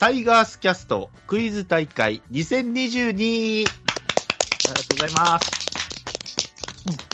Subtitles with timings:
[0.00, 3.64] タイガースキャストクイズ大会2022。
[3.64, 5.50] ありがとうございます。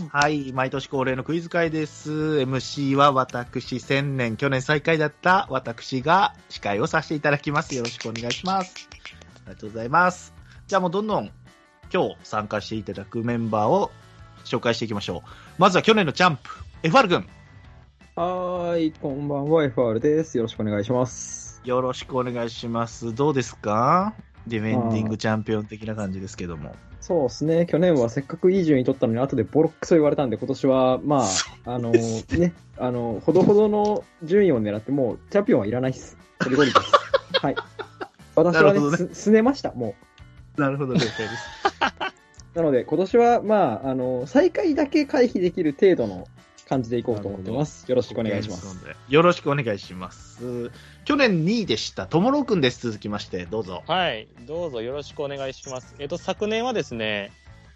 [0.08, 2.12] はい、毎年恒例のクイズ会です。
[2.12, 7.74] MC は私、千年、去年最下位だった私が司会をさせていただきます。
[7.74, 8.88] よろしくお願いします。
[9.46, 10.32] ありがとうございます。
[10.68, 11.32] じゃあもうどんどん
[11.92, 13.90] 今日参加していただくメンバーを
[14.44, 15.28] 紹介していきましょう。
[15.58, 16.50] まずは去年のチャンプ、
[16.84, 17.28] FR 君。
[18.14, 20.36] はーい、こんばんは、FR です。
[20.36, 21.45] よろしくお願いします。
[21.66, 23.12] よろしくお願いします。
[23.12, 24.14] どうですか？
[24.46, 26.72] ディフェンディングチャンピオン的な感じですけども。
[27.00, 31.24] そうですね、去年はせっかくいい順位取ったのに、後でボロックソ言われたんで、今年は、ま
[31.64, 36.16] あ、あの、ね、あの、ほどほどの順位を狙って、もう、チャンピオンはいらないっす。
[36.44, 36.76] ゴリです。
[37.42, 37.56] はい。
[38.36, 39.94] 私はねねす、すねました、も
[40.56, 41.20] なるほど、了解です。
[42.54, 42.58] う。
[42.58, 46.28] なので、今年は、まあ、あの、最下位だけ回避できる程度の
[46.68, 47.88] 感じでいこうと思ってます。
[47.88, 48.76] よろしくお願いします。。
[49.08, 50.70] よろしくお願いします。
[51.06, 52.88] 去年2位でした、ともろくんです。
[52.88, 53.84] 続きまして、どうぞ。
[53.86, 55.94] はい、どうぞよろしくお願いします。
[56.00, 57.30] えっと、昨年はですね、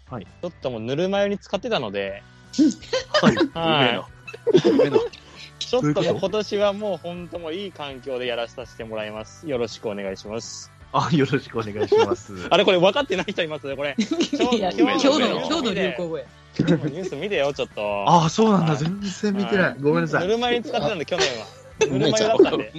[0.09, 2.23] はいちょっともうぬるま湯に使ってたので、
[3.21, 3.35] はい。
[3.55, 4.05] は
[4.53, 4.61] い。
[5.59, 9.47] ちょっと今年はもう本当もういい環境でやらさせてもらいます。
[9.47, 10.69] よろしくお願いします。
[10.91, 12.33] あ、よろしくお願いします。
[12.51, 13.75] あれこれ分かってない人います？
[13.77, 13.95] これ。
[13.97, 14.17] 今
[14.49, 16.25] 日今日の、の今日の流行語や。
[16.59, 18.03] ニュース見てよ、ちょっと。
[18.09, 18.73] あ、そうなんだ。
[18.73, 19.75] はい全然見てない。
[19.79, 20.23] ごめんなさい。
[20.23, 21.60] ぬるま湯に使ってたんで、去年は。
[21.87, 22.71] ぬるま湯だったんで。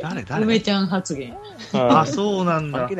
[0.00, 0.44] 誰誰？
[0.44, 1.36] 梅ちゃん発言。
[1.72, 2.94] あ、はそうなんだはい、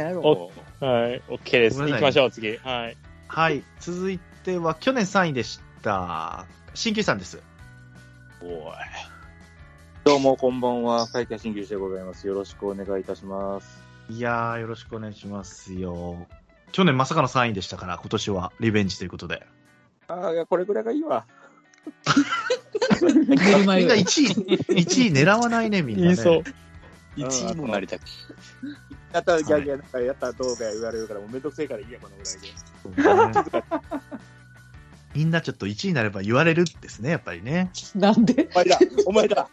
[1.28, 1.80] OK です。
[1.80, 2.56] 行きましょう、次。
[2.56, 2.96] はい。
[3.28, 3.62] はい。
[3.80, 6.46] 続いては、去年3位でした。
[6.74, 7.40] 新旧さんです。
[8.42, 8.50] おい。
[10.04, 11.06] どうも、こんばんは。
[11.06, 12.26] 会計新旧でございます。
[12.26, 13.80] よろしくお願いいたします。
[14.10, 16.26] いやー、よろしくお願いしますよ。
[16.72, 19.46] 去年まさかの3位でしたから、今年はリベンジということで。
[20.08, 21.26] ああ、いや、これぐらいがいいわ。
[23.00, 26.16] みんな1位、1位狙わないね、みんな、ね。
[26.16, 26.42] そう。
[27.16, 28.02] 1位もなりたく
[29.12, 33.64] やったら、いやいや、なんかやったらどうか言われるから、もうめんどくせえからいいや、このぐらいで。
[35.14, 37.70] みんなちょっと1位になれば言われるんですね、やっぱりね。
[37.94, 38.48] なんで？
[38.54, 39.48] お前だ、お前だ。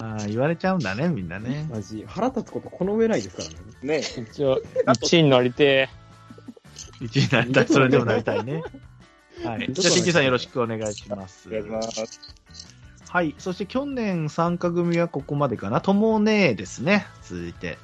[0.00, 1.68] あー言われちゃうんだね、みんなね。
[1.70, 4.00] マジ、腹立つことこの上ないですからね。
[4.00, 4.02] ね
[4.32, 5.88] 一応、1位になりて
[7.00, 8.64] 1位になりたい、それでもなりたいね。
[9.44, 9.68] はい。
[9.72, 11.48] じゃあ、新旧さんよろしくお願いします。
[11.48, 12.20] お願いします。
[13.08, 13.34] はい。
[13.38, 15.80] そして去年参加組はここまでかな。
[15.80, 17.06] ともねですね。
[17.22, 17.78] 続いて。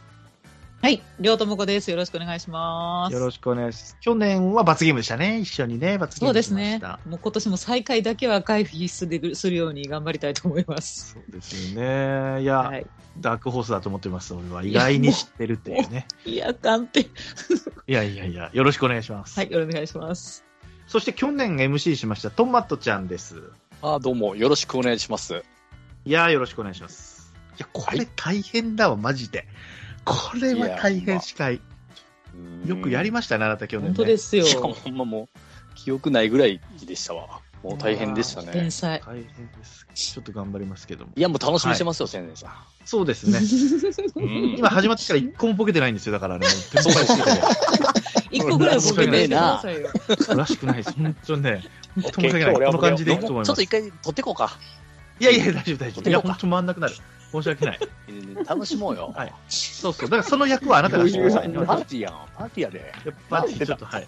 [0.82, 1.92] はい、りょうともこです。
[1.92, 3.14] よろしくお願いします。
[3.14, 3.96] よろしくお願いします。
[4.00, 5.38] 去年は罰ゲームでしたね。
[5.38, 6.80] 一緒にね、罰ゲームそうですね。
[7.08, 11.12] もう今年も再開だけは回避必須でするように頑張りたいと思います。
[11.12, 12.42] そうですよね。
[12.42, 12.86] いや、はい。
[13.20, 14.64] ダークホースだと思ってます、俺は。
[14.64, 16.08] 意外に知ってるっていうね。
[16.24, 17.02] いや、かんて。
[17.02, 17.06] い
[17.86, 19.38] やいやいや、よろしくお願いします。
[19.38, 20.44] はい、お願いします。
[20.92, 23.44] そして去年 MC しましたトマトちゃんです。
[23.80, 25.42] あどうも、よろしくお願いします。
[26.04, 27.32] いやー、よろしくお願いします。
[27.56, 29.47] いや、これ大変だわ、マジで。
[30.04, 31.62] これは大変司会。
[32.66, 33.97] よくやりまましたね、あなた去年、ね。
[33.97, 34.44] 本当ですよ。
[34.44, 37.41] しかも、ほんまもう、記憶ないぐらいでしたわ。
[37.62, 38.70] もう大変でしたね天。
[38.70, 39.00] 才。
[39.00, 39.86] 大変です。
[39.94, 41.12] ちょっと頑張りますけども。
[41.16, 43.38] いや、もう楽しみにしてますよ、千年さそうですね。
[44.20, 44.24] ん。
[44.24, 46.47] うん今始まってから一個もボケてないんですよ、だからね。
[46.70, 48.01] テンポがしてて
[48.32, 49.91] 一個ぐらいボケてくださいよ。
[50.37, 50.93] らしくないです。
[50.93, 51.65] 本当にね。
[51.94, 52.54] 本当申し訳ない。
[52.54, 53.48] この感じでいくと思います。
[53.48, 54.59] ちょっと一回取ってこうか。
[55.20, 56.09] いやいや、大丈夫、大丈夫。
[56.09, 56.94] いや、本当回んなくなる。
[57.32, 57.78] 申し訳ない。
[58.09, 59.12] えー楽しもうよ。
[59.16, 60.09] はいそうそう。
[60.09, 61.54] だからその役はあなたがしてくださいね。
[61.54, 62.12] パーティーやん。
[62.37, 62.94] パーティーやで。
[63.06, 64.06] やっぱりちょっと、はい。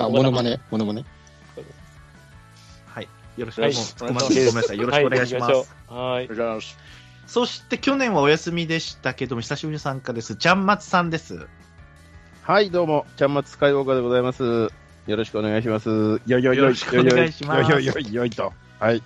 [0.00, 1.04] あ、モノマネ、モノマネ。
[2.86, 3.08] はい。
[3.36, 4.78] よろしく、はいもう突っ込ませてごめんなさい。
[4.78, 5.74] よろしくお願いします。
[5.88, 6.28] はい。
[7.26, 10.36] そして去年はお休みでしたけども、久しぶりに参加です。
[10.36, 11.46] ちゃんまつさんです。
[12.46, 14.44] はい、どうも、ちゃんまつスカイウォーカーでございます。
[14.44, 14.70] よ
[15.08, 15.88] ろしくお願いします。
[15.90, 18.52] よいよいよいよろしくお願いしますよいよいよいよいと。
[18.78, 19.02] はい。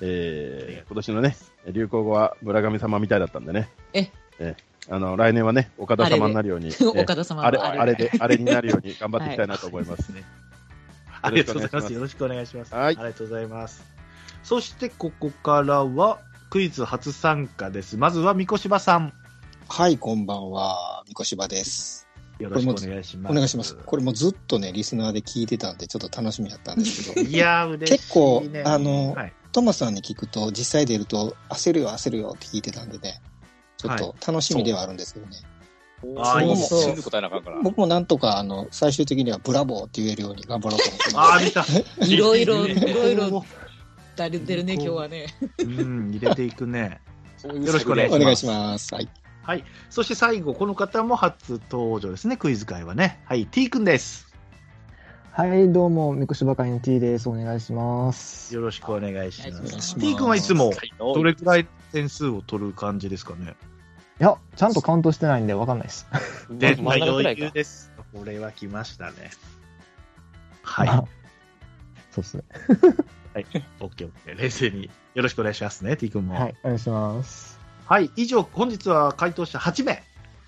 [0.00, 1.36] えー、今年のね、
[1.70, 3.70] 流行語は村神様みたいだったんでね。
[3.92, 4.10] え
[4.40, 4.56] え
[4.90, 10.08] あの、来年はね、岡田様になるように、え岡田様あれ、のあれで、あれになるように頑張っていきたいなと思います。
[10.08, 10.24] ね。
[11.22, 11.92] ありがとうございます。
[11.92, 12.74] よろしくお願いします。
[12.74, 13.84] はいありがとうございます。
[14.42, 16.18] そしてここからは、
[16.50, 17.96] クイズ初参加です。
[17.96, 19.12] まずは、みこしばさん。
[19.68, 21.04] はい、こんばんは。
[21.06, 22.01] みこしばです。
[22.42, 23.32] よろしくお願いします。
[23.32, 23.74] お願いします。
[23.74, 27.98] これもうずっとね、リスナーで聞いてたんで、ちょっと楽しみだったんですけど、 いやー、嬉しい、ね。
[27.98, 29.32] 結構あのはい。
[29.52, 33.20] トマさんに聞くと、実際出ると、焦るよ、焦るよって聞いてたんでね、
[33.76, 35.36] ちょっと楽しみではあるんですけどね。
[36.16, 37.60] あーいいそうすぐ答えなあ。
[37.62, 41.94] 僕もなんとか、あの、最終的にはブラボーって言えるように頑張ろうと思ってます。
[42.00, 42.06] 出た。
[42.06, 43.44] いろいろ、いろいろ、
[44.16, 45.26] 出るね、今日はね。
[45.58, 47.00] うん、入れていくね。
[47.44, 48.94] よろしくお願いしますお願いします。
[48.94, 49.08] はい。
[49.42, 49.64] はい。
[49.90, 53.20] そして最後、この方も初登場ですね、クイズ会はね。
[53.24, 54.32] はい、T 君です。
[55.32, 57.28] はい、どうも、みこしばかりの T です。
[57.28, 58.54] お願いします。
[58.54, 59.60] よろしくお願いしま。
[59.60, 63.56] ますす T 君はいつもはいどれくらい点数を取る感じですかね？
[64.20, 66.06] や、ちゃんとカウントしてないんでわかんないです。
[66.50, 67.90] で、まあ、余裕です。
[68.12, 69.32] これは来ましたね。
[70.62, 70.88] はい。
[70.88, 71.04] あ
[72.12, 72.44] そうですね。
[73.34, 73.46] はい。
[73.80, 74.38] オッケーオッケー。
[74.38, 76.34] 冷静によろしくお願いしますね、T 君も。
[76.34, 77.61] はい、お願いします。
[77.86, 78.10] はい。
[78.16, 80.02] 以上、本日は回答者8名。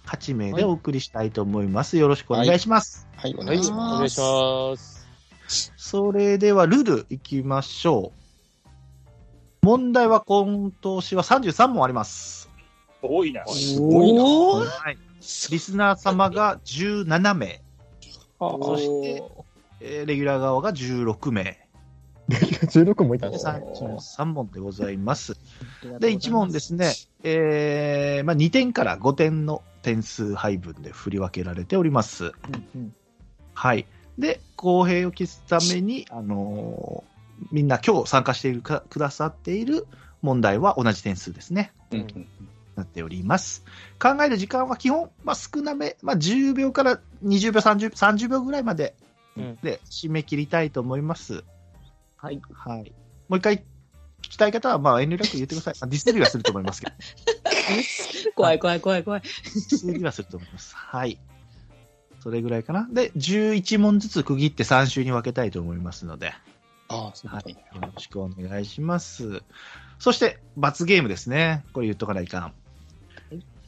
[0.07, 1.97] 8名でお送りしたいと思います。
[1.97, 3.09] よろしくお願いします。
[3.17, 3.95] はい、おはい、願いします。
[3.95, 5.73] お願いします。
[5.77, 8.13] それでは、ルールいきましょ
[9.63, 9.67] う。
[9.67, 12.51] 問題は今年は33問あります。
[13.03, 13.45] 多いな。
[13.47, 14.99] おーはい。
[15.51, 17.63] リスナー様が17名。
[18.41, 19.25] あそして、
[19.81, 21.67] えーレギュラー側が16名。
[22.29, 23.63] 16もいたんでですね。
[24.19, 25.35] 33問でございます。
[25.99, 26.93] で、1問ですね、
[27.25, 32.33] えーまあ、2点から5点の点数配分で振り分けられております。
[33.55, 33.87] はい。
[34.19, 37.15] で、公平を期すために、あのー
[37.51, 39.87] みんな今日参加しているかくださっている
[40.23, 41.73] 問題は同じ点数ですね。
[41.91, 42.07] うん
[42.77, 43.65] なっております。
[44.01, 48.97] 考える時間は基本、まあ、少なめ、まあ、10秒から20秒、30, 30秒ぐらいまで
[49.37, 51.45] うんで締め切りたいと思います。
[52.17, 52.43] はい。
[52.53, 52.93] はい。
[53.29, 53.63] もう一回聞
[54.31, 55.75] きたい方は、まあ、遠慮なく言ってください。
[55.81, 56.93] あディスりはすると思いますけど。
[58.35, 59.23] 怖い怖い怖い怖い。
[59.23, 60.75] ディスりはすると思います。
[60.75, 61.19] はい。
[62.21, 62.89] それぐらいかな。
[62.91, 66.33] で、11問ずつ区切って3週に分けたいと思いますので、
[66.89, 67.55] ああ、そういうはい。
[67.55, 69.43] ことねよろしくお願いします。
[69.99, 71.65] そして、罰ゲームですね。
[71.73, 72.53] これ言っとかないかん。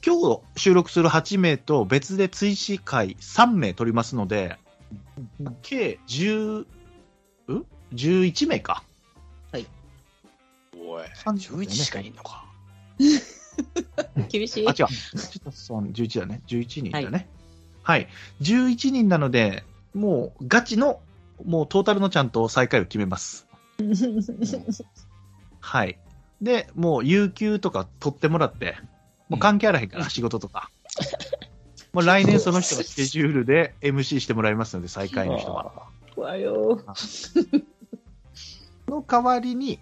[0.05, 4.57] 今日収録する8名と別で追試会3名取りますので、
[5.63, 6.67] 計10、ん
[7.93, 8.85] ?11 名か。
[10.97, 12.45] おい、30 11しかいんのか。
[14.31, 14.69] 厳しい？
[14.69, 14.87] あ、違う。
[14.87, 16.41] 1たす3 11だね。
[16.47, 17.29] 11人だね。
[17.83, 18.09] はい。
[18.41, 19.65] 11人なので、
[19.95, 21.01] もうガチの、
[21.45, 23.47] もうトータルのちゃんと最下位を決めます。
[25.61, 25.99] はい。
[26.41, 28.77] で、もう有給とか取ってもらって、
[29.29, 30.71] もう関係あらへんから、仕事とか。
[31.93, 35.73] もう来年その人のスケジュールで MC してもらいますので、最下位の人は。
[36.15, 36.83] 怖いよ。
[38.89, 39.79] の代わりに、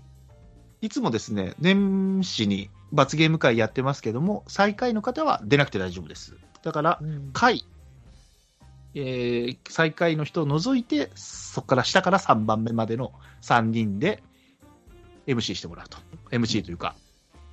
[0.85, 6.37] いつもですね、年始に罰ゲーム会やってますけども、最下位の方は出なくて大丈夫です。
[6.63, 7.01] だから、
[7.33, 7.65] 回、
[8.95, 14.23] えー最下位の人を除いて、そこから下から3番目までの3人で
[15.27, 15.97] MC してもらうと。
[16.31, 16.95] MC というか、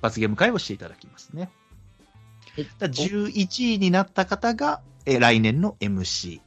[0.02, 1.50] 罰ゲーム会をしていただきますね。
[2.58, 6.42] だから11位になった方が、えー来年の MC。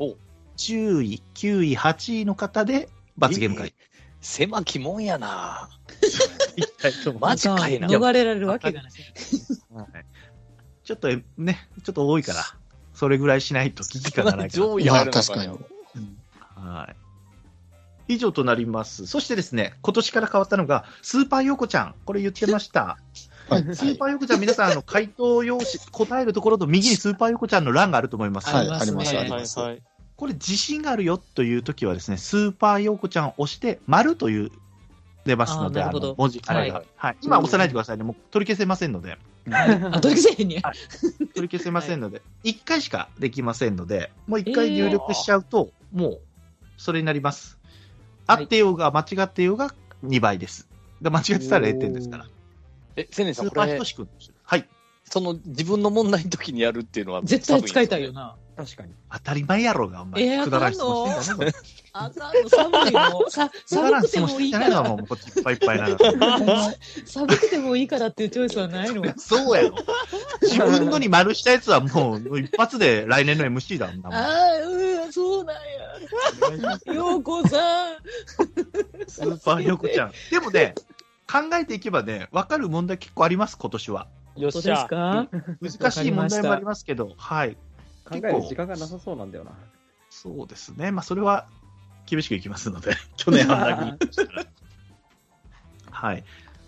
[0.00, 0.16] お
[0.56, 3.72] 10位、9位、8位の方で罰ゲーム会。
[4.26, 5.70] 狭きもんやな。
[6.56, 7.88] 行きたいと思いますマジかいな。
[7.88, 8.92] 逃れられるわけがない。
[9.72, 9.86] はい
[10.84, 12.44] ちょっとえね、ちょっと多いから、
[12.94, 14.66] それぐらいしないと危機感がないから。
[14.66, 15.58] 上位確かに。
[16.54, 16.88] は
[18.08, 18.14] い。
[18.14, 19.06] 以上となります。
[19.06, 21.94] そしてですね、今年から変わったのが、スーパーヨーコちゃん。
[22.04, 22.98] これ言ってました。
[23.48, 23.62] はい。
[23.74, 28.48] スーパーヨーコちゃん、皆さん、あの、回答用紙、答えるところと右にスーパーヨーコちゃんの欄があると思います。
[28.48, 29.58] はい、あありますす、りまねはいあります。
[29.58, 29.82] はい。
[30.16, 34.50] これ、自信があるよという時はですね、スーパーヨーコちゃんを押して、丸という、
[35.26, 37.16] 出ますので、あの文字、あれがはいはい。
[37.20, 38.04] 今押さないでくださいね。
[38.04, 39.18] もう取り消せませんので。
[39.50, 40.62] あ、どれくせえへんねや。
[41.34, 46.20] 取り消せませんので、1回しかできませんので、もう1回入力しちゃうと、もう、
[46.78, 47.58] それになります。
[48.26, 50.68] 合はいってようが間違ってようが2倍です。
[51.00, 52.26] で間違ってたら0点ですから。
[52.96, 54.08] え、千年さん、スーパーこれひと、しくん。
[54.44, 54.68] はい。
[55.04, 58.36] その自分の問題の時にやるっていうのは、絶対使いたいよな。
[58.56, 58.94] 確かに。
[59.12, 60.22] 当たり前やろうが、お前。
[60.22, 61.52] えーくだらん質問してんだね。
[61.92, 63.30] あかんの、寒いの？
[63.66, 64.66] 寒くてもいいから。
[64.66, 65.98] ゃないのもうこっちいっぱいいっぱいなが
[67.04, 69.02] 寒くてもいいからっていうチョイスはないの？
[69.02, 69.14] ら。
[69.18, 69.76] そうやろ。
[70.40, 74.14] 自分のに丸したやつはもう、一発で来年の MC だもんなもん。
[74.14, 75.56] ああ、うん、そうなん
[76.86, 76.94] や。
[76.94, 77.96] ようこさん。
[79.06, 80.12] スーパーヨコちゃん。
[80.30, 80.74] でもね、
[81.30, 84.06] 考えていけばね、わかる問題結構あります、今年は。
[84.36, 84.86] よっしゃ。
[84.86, 85.28] か？
[85.60, 87.56] 難しい問題もありますけど、はい。
[88.08, 89.52] 考える時間がなさそうなんだよな。
[90.10, 90.92] そうですね。
[90.92, 91.46] まあ、それは
[92.06, 93.98] 厳しくいきますので、 去年あんなに。
[95.90, 96.24] はい。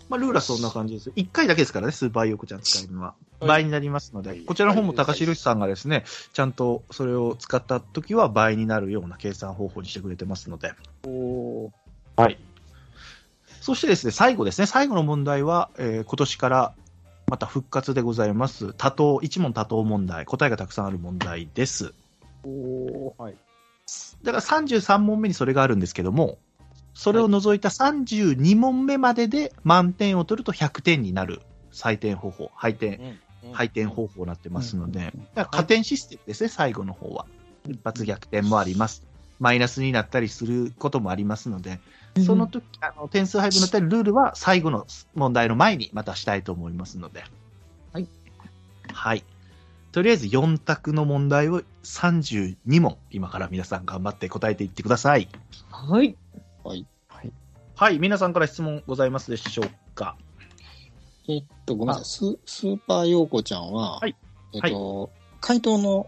[0.09, 1.09] まあ、ルールはそんな感じです。
[1.11, 3.13] 1回だけですからね、スーパーヨーコちゃん使えるのは。
[3.39, 6.03] 倍になりますので、こちらの方も高城さんがですね、
[6.33, 10.73] ちゃんとそれを使った時は倍になるような計算方法にしてくれてますので。
[12.17, 12.37] はい。
[13.61, 16.73] そしてですね、最後ですね、最後の問題は、えー今年から
[17.29, 18.73] また復活でございます。
[18.73, 21.93] 多答、一問多答問題、答えがたくさんある問題です。
[23.17, 23.35] はい。
[24.23, 26.39] だから33問目にそれがあるんですけども、
[26.95, 33.19] それを除いた32問目までで満点を取ると100点になる採点方法、配点、
[33.53, 37.25] 配点方法になってますので、だから加点システムですね、最後の方は。
[37.67, 39.03] 一発逆転もあります。
[39.39, 41.79] マイナスになったりすることもありますので、
[42.25, 44.85] その時、あの点数配分だったりルールは最後の
[45.15, 47.23] 問題の前にまたしたいと思いますので。
[47.93, 48.07] はい。
[48.91, 49.23] はい。
[49.91, 55.27] とりあえず4択の問題を32問、今から皆さん頑張って答えていってください。
[55.71, 56.15] はい。
[57.75, 60.17] はい、皆さんから質問ございますでしょうか？
[61.29, 62.05] えっと、ごめんなさい。
[62.05, 64.15] ススーパーヨーコちゃんは、はい
[64.53, 65.09] えっと、
[65.39, 66.07] 回答の、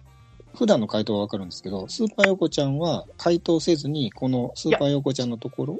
[0.53, 5.79] 普段の回答はわかるんですけど、スーパーヨーコちゃんは回答せずに、このスーパーヨーコちゃんのところ、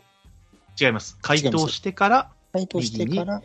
[0.80, 1.18] 違います。
[1.22, 3.42] 回答してから、回答してから、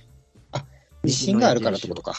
[0.53, 0.65] あ、
[1.03, 2.15] 自信があるからってことか。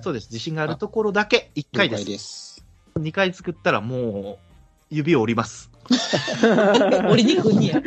[0.00, 0.28] そうです。
[0.28, 2.04] 自信があるところだけ1回です。
[2.04, 2.64] です。
[2.98, 4.52] 2回作ったらもう、
[4.90, 5.70] 指を折ります。
[7.10, 7.82] 折りにくんにや。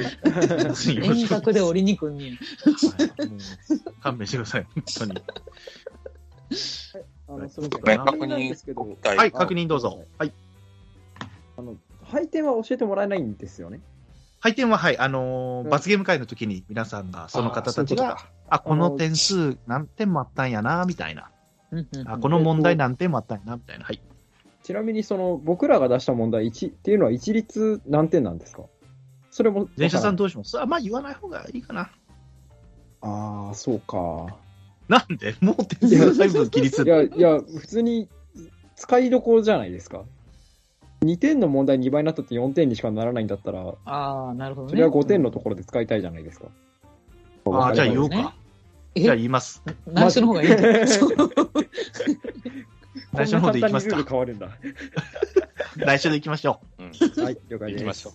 [0.88, 2.38] 遠隔で折りにくんにや。
[4.02, 5.22] 勘弁してください、本当に。
[7.28, 7.98] あの、すみません。
[8.06, 10.04] 確認ですけど、はいはい、確認どうぞ。
[10.18, 10.34] はい。
[11.58, 13.82] あの、配点は教えてもらえないんですよね。
[14.46, 21.32] 配点は、はい、あのーうん罰ゲーム会の時に皆さんが、その方たちが、あこの点数何点もあったんやな、みたいな。
[21.72, 23.86] うんうんあ、この問題何点もあったんやな、みたいな。
[23.86, 24.00] はい。
[24.62, 28.62] ちなみに、その、僕らが出した問題1っていうのは一律何点なんですか？
[29.32, 29.68] それも。
[29.78, 30.62] 電車さんどうします？
[30.62, 31.90] あ、まあ言わない方がいいかな。
[33.02, 34.38] ああ、そうか。
[34.88, 35.34] なんで？
[35.42, 38.10] もう点数が全部切りついや、いや、普通に
[38.76, 40.04] 使いどころじゃないですか。
[41.04, 44.72] 2点の問題2倍になったって4点にしかならないんだったら、ああ、なるほどね。
[44.72, 46.48] それは5点のところで使いたいじゃないですか。
[47.46, 48.34] あ、じゃあ言おうねか。
[48.96, 49.62] えじゃあ言います。
[49.86, 50.88] 内緒の方がいい内
[53.28, 54.04] 緒 の方でいきますかこんな簡単にルール。
[54.10, 54.50] 変わるんだ。
[55.86, 56.92] 内緒でいきましょうん。
[57.24, 57.80] はい、了解です。
[57.80, 58.14] 行きましょ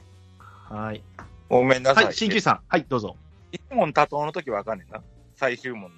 [0.71, 0.75] う。
[0.75, 0.77] う。
[0.77, 1.03] はい。
[1.51, 2.05] ごめんなさい。
[2.07, 2.61] はい、新旧さん。
[2.67, 3.17] はい、どうぞ。
[3.53, 5.03] 一問多答の時はあかんねんな。
[5.37, 5.93] 最終問。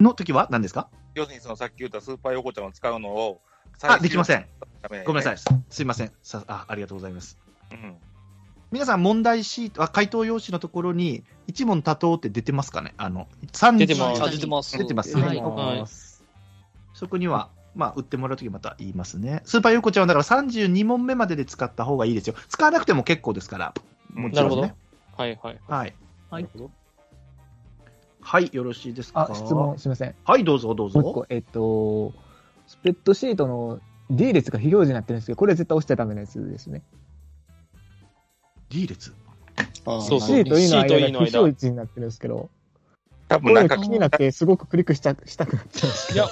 [0.00, 0.88] の時は何ですか？
[1.14, 3.40] 要するにそのさっき言ったスーパー横ちゃんを使うのを、
[3.82, 4.40] あ、できません。
[4.40, 4.46] ん。
[4.82, 5.38] ごめんなさい。
[5.70, 6.12] すいません。
[6.22, 7.38] さあ、ありがとうございます。
[7.70, 7.96] うん。
[8.70, 12.94] 皆さん、問題シート、あ回答用紙のところに、一問多答って出てますかね？
[12.98, 14.78] あの、30出てますあ、出てます。
[14.78, 15.84] 出てますはいはい
[16.94, 19.40] そこには、まあ、売ってもらうときまた言いますね。
[19.44, 22.34] スーパーヨコちゃんはだから32問目までで使った方がいいですよ。
[22.48, 23.74] 使わなくても結構ですから。
[24.12, 24.74] もちなるほどろんね。。
[25.16, 25.60] はいはい。
[25.68, 25.94] はい。
[26.30, 26.48] はい。
[28.20, 29.28] はい、よろしいですか？
[29.30, 30.14] あ、質問すみません。
[30.24, 31.24] はい、どうぞ、どうぞ。
[31.28, 32.12] えっと、
[32.68, 36.82] スプレッドシートの D 列が非表示になってるんですけど、これ絶対押しちゃダメなやつですね。
[38.68, 39.14] D 列
[39.86, 42.50] あーそう C と E の C と E 間がの間非表示になってるんですけど、
[43.28, 46.28] 多分なんか、が気になってすごくクリックしたしたくなっちゃうんですいや、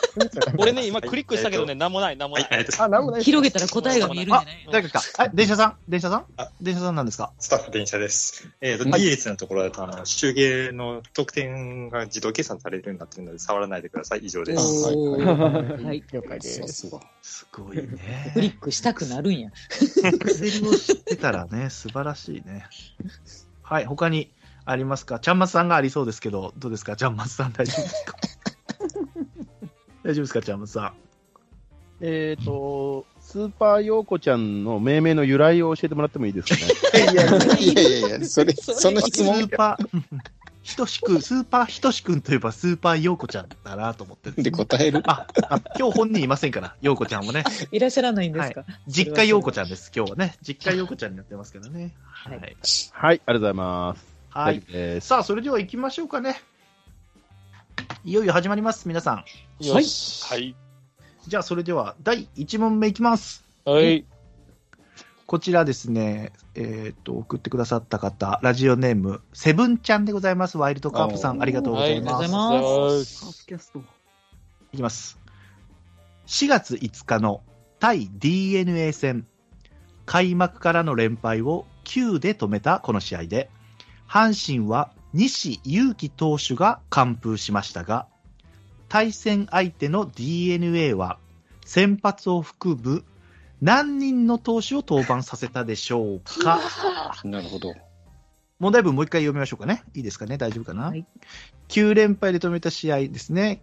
[0.58, 2.48] 俺ね、ね、今クリックしたけどね、なんもない、なんもない。
[2.78, 4.64] あ、なんもないです広げたら答えが見えるんじゃない？
[4.66, 5.02] の誰か？
[5.18, 5.76] あ、電車さん？
[5.88, 6.24] 電車さん？
[6.36, 7.32] あ電車さんなんですか？
[7.38, 8.48] スタッフ電車です。
[8.60, 14.20] えっ、と、はい D 列のところだと、あの、集計の得点が自動計算されるようになっているので、触らないでください。
[14.20, 14.92] 以上です。
[14.94, 16.02] おはいーはい。
[16.12, 16.88] 了解です。
[16.88, 18.30] さすごいね。
[18.34, 19.50] クリックしたくなるんや。
[20.04, 22.64] エクセルを知ってたらね、素晴らしいね。
[23.62, 24.30] はい、他に？
[24.66, 25.18] ありますか？
[25.20, 26.96] ちゃんまつさんがありそうですけど、どうですか？
[26.96, 28.14] ちゃんまつさん大丈夫ですか？
[30.04, 30.42] 大丈夫ですか？
[30.42, 30.92] ちゃんまつさん。
[32.00, 36.54] えっ、と、スーパーヨーコちゃんの命名の由来を教えてもらってもいいですか
[36.98, 37.10] ね？
[37.12, 39.88] いやいやいやいや、それ、 そのス質問ーパー、
[40.62, 47.44] ひとしくん、スーパーひとしくんといえばスーパーヨーコちゃんだなと思ってで答えるあ、あ今日本人いませんから、ヨーコちゃんもね。
[47.72, 50.36] いらっしゃらないんですか、実家ヨーコちゃんです、今日はね。
[50.46, 51.94] 実家ヨーコちゃんになってますからね。
[52.04, 52.38] はい。
[52.38, 52.56] はい
[52.92, 54.15] はい、ありがとうございます。
[54.36, 54.66] はい大丈。
[54.68, 55.06] 夫です。
[55.06, 56.40] さあ、それでは行きましょうかね。
[58.04, 59.24] いよいよ始まります、皆さん。
[59.64, 60.24] よし。
[60.28, 60.54] はい。
[61.26, 63.44] じゃあ、それでは第1問目いきます。
[63.64, 64.04] はい。
[65.26, 70.56] こちらですね、えっ、と、送ってくださった方、ラジオネーム、セブンちゃんでございます。
[70.56, 72.14] ワイルドカープさん、ありがとうございます。
[72.16, 73.72] ありがとうございます
[74.72, 75.18] いきます。
[76.26, 77.42] 4月5日の
[77.80, 79.26] 対 DNA 戦、
[80.04, 83.50] 開幕からの連敗を9で止めたこの試合で、
[84.08, 88.06] 阪神は西勇輝投手が完封しましたが、
[88.88, 91.18] 対戦相手の DNA は
[91.64, 93.04] 先発を含む
[93.60, 96.60] 何人の投手を登板させたでしょうか？
[97.24, 97.74] なるほど。
[98.58, 99.82] 問題文もう一回読みましょうかね。
[99.94, 100.38] いいですかね？
[100.38, 101.04] 大丈夫かな、はい
[101.68, 103.60] ?9 連敗で止めた試合ですね。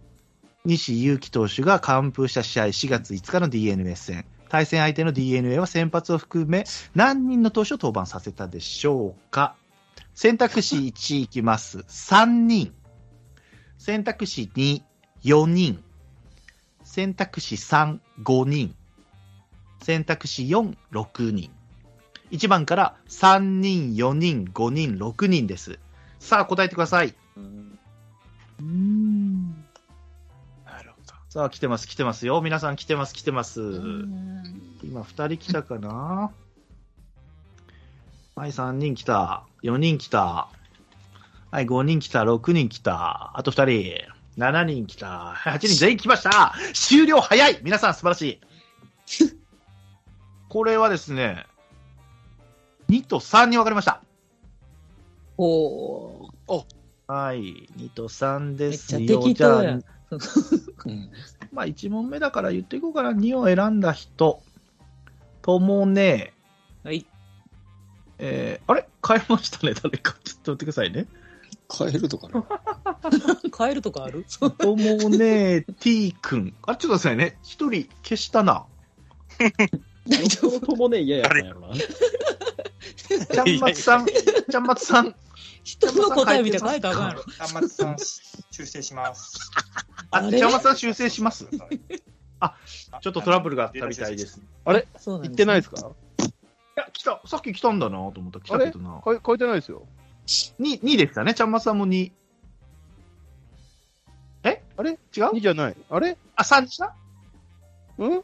[0.66, 4.26] 西勇輝投手が完封した試合、4月5日の DNA 戦。
[4.50, 9.56] 対戦相手の DNA は先発を含め何人の投手を登板させたでしょうか？
[10.14, 11.80] 選択肢1いきます。
[11.80, 12.74] 3人。
[13.78, 14.82] 選択肢2、
[15.24, 15.84] 4人。
[16.84, 18.76] 選択肢3、5人。
[19.82, 21.52] 選択肢4、6人。
[22.32, 25.80] 1番から3人、4人、5人、6人です。
[26.20, 27.14] さあ、答えてください。
[27.38, 27.40] う
[28.64, 29.66] ん。
[30.66, 31.14] なるほど。
[31.30, 32.42] さあ、来てます、来てますよ。
[32.42, 33.62] 皆さん来てます、来てます。
[34.84, 36.32] 今、2人来たかな？
[38.36, 39.46] はい、3人来た。
[39.62, 40.50] 4人来た。
[41.52, 42.24] はい、5人来た。
[42.24, 43.32] 6人来た。
[43.38, 43.66] あと2
[44.36, 44.42] 人。
[44.42, 45.36] 7人来た。
[45.38, 46.56] 8人全員来ました。
[46.74, 49.34] 終了早い皆さん素晴らしい。
[50.50, 51.46] これはですね、
[52.90, 54.02] 2と3に分かれました。
[55.38, 56.66] おー
[57.06, 57.70] はい。
[57.78, 59.22] 2と3ですよ。
[59.22, 59.62] 適じゃあ
[61.52, 63.12] まあ1問目だから言っていこうかな。
[63.12, 64.42] 2を選んだ人。
[65.44, 66.34] ともね、
[66.84, 67.06] はい。
[68.20, 68.88] えー、あれ？
[69.06, 70.16] 変えましたね、誰か。
[70.24, 71.08] ちょっと待ってくださいね。
[71.76, 72.46] 変えるとかな。
[73.58, 74.26] 変えるとかある？
[74.58, 76.54] ともね、T 君。
[76.64, 77.38] あ、ちょっと待ってくださいね。
[77.44, 78.66] 一人消したな。
[80.08, 80.60] 大丈夫。
[80.60, 81.76] ともね、嫌やったんやろな。
[81.76, 85.16] ちゃんまつさん、ちゃんまつさん。
[85.64, 87.24] 人の答え見て書いたらあかんやろ。
[87.40, 87.96] あ、松さん、
[88.52, 89.40] 修正します。
[90.12, 91.48] あ、ちゃんまつさん修正します？
[92.42, 92.58] あ、
[93.02, 94.40] ちょっとトラブルがあったみたいです。
[94.40, 94.88] いあれ？
[95.06, 95.92] 行ってないですか？
[96.76, 97.22] や、来た。
[97.26, 98.40] さっき来たんだなと思った。
[98.40, 99.02] 来たけどな。
[99.04, 99.88] 書い書いてないですよ。
[100.26, 101.34] 2、2でしたね。
[101.34, 102.12] ちゃんまつさんも2。
[104.46, 104.64] え？
[104.78, 104.92] あれ？
[104.92, 104.98] 違う
[105.36, 105.76] ?2 じゃない。
[105.90, 106.18] あれ？
[106.36, 106.96] あ、3でした？
[107.98, 108.24] うん？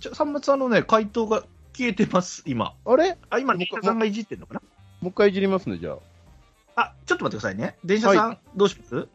[0.00, 1.44] ちょ、さんまつさんのね、回答が
[1.76, 2.74] 消えてます、今。
[2.84, 3.18] あれ？
[3.30, 4.62] あ、今、電車さんがいじってんのかな？
[5.00, 5.96] もう一回いじりますね、じゃ
[6.76, 6.80] あ。
[6.80, 7.76] あ、ちょっと待ってくださいね。
[7.84, 9.08] 電車さん、どうします？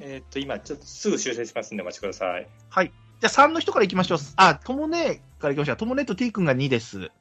[0.00, 2.48] えーっと、今、ちょっとすぐ修正しますんでお待ちください。
[2.70, 2.92] はい。
[3.22, 4.18] じゃあ3の人から行きましょう。
[4.34, 5.76] あ、ともねから行きましょう。
[5.76, 7.12] ともねと T 君が2です。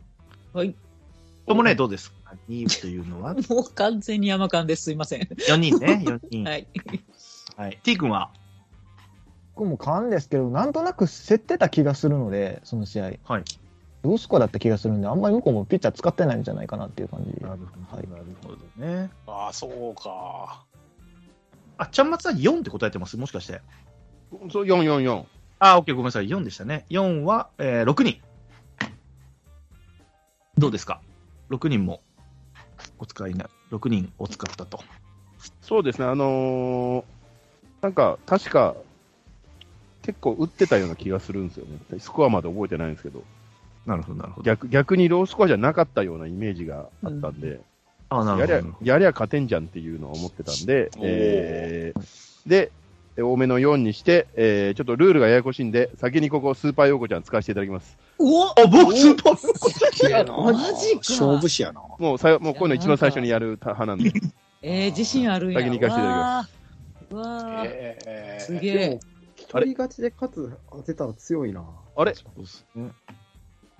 [0.51, 0.73] はい。
[1.45, 3.35] ともねどうですか ?2 というのは？
[3.49, 4.85] もう完全に山間です。
[4.85, 5.21] すいません。
[5.21, 6.43] 4人ね、4人。
[6.43, 6.67] はい。
[7.55, 7.79] はい。
[7.83, 8.31] T 君は？
[9.55, 13.03] 僕も勘ですけど、なんとなく競ってた気がするので、その試合。
[13.27, 13.43] はい。
[14.01, 17.39] ロースコアだった気がするんで、あんまり向こうもピッチャー使ってないんじゃないかなっていう感じ。
[17.43, 19.11] なるほど、はいなるほどね。
[19.27, 20.65] ああ、そうか。
[21.77, 23.17] あ、ちゃんまつさん4って答えてます？
[23.17, 23.61] もしかして。
[24.51, 25.25] そう、444。
[25.63, 26.27] あ、OK、ごめんなさい。
[26.27, 26.85] 4でしたね。
[26.89, 28.19] 4は、えー6人。
[30.57, 31.01] どうですか
[31.51, 32.01] ?6 人も
[32.97, 34.79] お使いな、6人を使ったと。
[35.61, 37.03] そうですね、あのー
[37.83, 38.75] なんか、確か、
[40.01, 41.99] 結構打ってたような気がするんですよね。
[41.99, 43.23] スコアまで覚えてないんですけど、
[43.85, 44.45] なるほど、なるほど。
[44.45, 47.59] 逆逆にロースコアじゃなかったようなイメージがあったんで、
[48.09, 48.77] あ、なやりゃるほど。
[48.81, 52.71] やりゃ勝てんじゃんっていうのを思ってたんで、えーで、
[53.17, 57.97] 多めの4にして、えーちょっとルールがややこしいんで、先にここ、スーパーヨーコちゃん使わせていただきます。
[58.17, 60.35] おあ、僕、スーパーすげえな。
[60.37, 61.81] マジか勝負師やな。
[61.99, 64.11] もうさもうこういうの一番最初にやる派なんで、
[64.61, 65.59] えー、自信あるんや。
[65.59, 66.51] 先に行かせていただきます
[67.11, 68.99] うわーすげえ。
[69.35, 71.65] 一人勝ちで勝つ当てたら強いな。
[71.97, 72.13] あれ？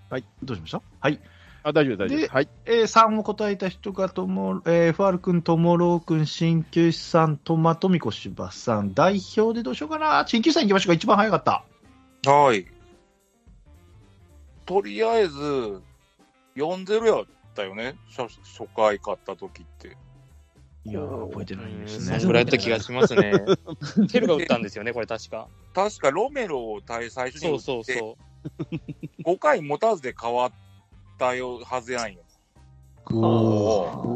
[0.09, 0.23] はい。
[0.43, 0.81] どうしました？
[0.99, 1.19] はい。
[1.63, 2.27] あ大丈夫大丈夫。
[2.27, 2.49] はい。
[2.65, 10.25] えー、3を答えた人がとも、えー、ファール君、ともろう君、鍼灸師さん、トマトミコ、芝さん、代表でどうしようかな。
[10.25, 10.93] 鍼灸師さん行きましょうか。
[10.93, 11.63] 一番早かった。
[12.31, 12.65] はい。
[14.65, 15.81] とりあえず、
[16.55, 17.95] 4-0やったよね。
[18.15, 19.97] 初初回勝った時って。
[20.83, 22.17] いやー、覚えてないですそね。
[22.17, 23.33] んぐらいやった気がしますね。
[24.11, 25.47] テルが打ったんですよね、これ確か。
[25.73, 30.51] 確かロメロを対最初にそう打ってそうそ5回持たずで変わっ
[31.21, 32.21] たよはずやんよ。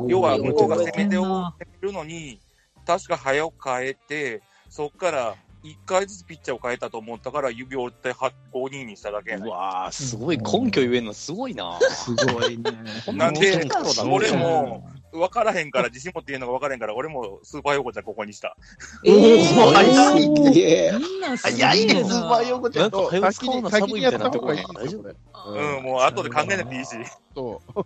[0.08, 2.42] 要は向こうが攻め手を攻めるのに、
[2.86, 5.36] 確か早く変えて、そっから
[5.66, 8.32] 1回ずつピッチャーを変えたと思ったから、指を折って5
[8.72, 9.48] 人にしただけやう。
[9.48, 11.80] わーすごい根拠言えんのすごいな。
[11.82, 12.72] すごいね。
[13.14, 13.68] なんで
[14.08, 18.56] 俺も、分からへんから、自信持って言うのが分からへんから、俺もスーパーヨーコちゃんここにした。
[19.04, 20.92] えー、早いすげえ。
[20.92, 22.82] みんなすげえ早いね、なスーパーヨーコちゃん。
[22.84, 25.16] なんか早く使うの寒いみたいなとこにやった方がいい大丈夫
[25.52, 26.92] うん、もう後で考えなくていいし。
[27.34, 27.86] そう。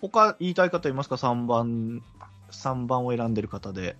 [0.00, 2.02] 他言いたい方いますか ?3 番、
[2.50, 3.96] 三番を選んでる方で。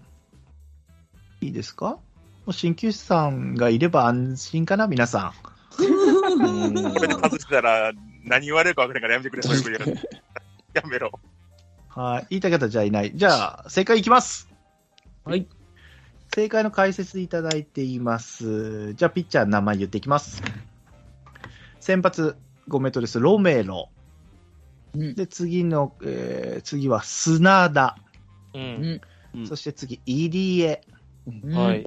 [1.40, 1.86] いいですか？
[1.86, 2.00] も
[2.48, 5.32] う鍼灸師さんがいれば安心かな皆さん。
[5.76, 5.82] こ
[7.00, 7.92] れで外したら、
[8.24, 10.02] 何言われるか分からへんからやめてくれ、そういうこと言うの
[10.74, 11.12] やめろ。
[11.88, 12.26] はい。
[12.30, 13.12] 言いたい方じゃいない。
[13.14, 14.48] じゃあ、正解いきます。
[15.24, 15.46] はい。
[16.34, 18.94] 正解の解説いただいています。
[18.94, 20.42] じゃあ、ピッチャーの名前言っていきます。
[21.80, 22.36] 先発
[22.68, 23.20] 5メートルです。
[23.20, 23.88] ロメロ。
[24.94, 27.96] うんで、次の、えー次は砂田。
[28.54, 29.00] うん
[29.46, 30.80] そして次、入江。
[31.44, 31.86] うんはい。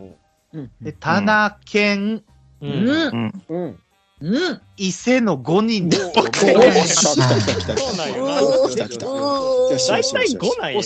[0.81, 2.23] で、棚健、
[2.61, 2.65] う。
[2.65, 3.43] うんんうん。
[3.49, 3.79] うん。
[4.21, 5.97] うん伊勢の5人で。
[5.97, 8.69] おー来た来た来た来たそうなんよな。
[8.69, 9.05] 来た来た。
[9.07, 10.81] よしよ大体しよしよし5なんよ。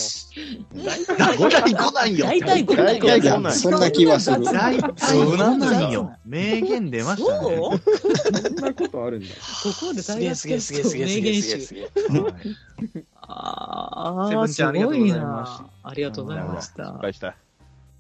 [0.85, 2.25] 大体5なんよ。
[2.25, 4.43] 大体5なんよ大体いや5なんそんな気はする。
[4.45, 6.13] 大体5なんよ。
[6.25, 7.57] 名言出ましたね。
[8.39, 9.35] そんなことあるんだ。
[9.35, 11.57] ここです大学すげえすげえテストすげえすげえ名言集。
[13.27, 15.69] ああ、すごいありがとうございましな。
[15.83, 16.93] ありがとうございまし失た。
[16.99, 17.35] 敗した。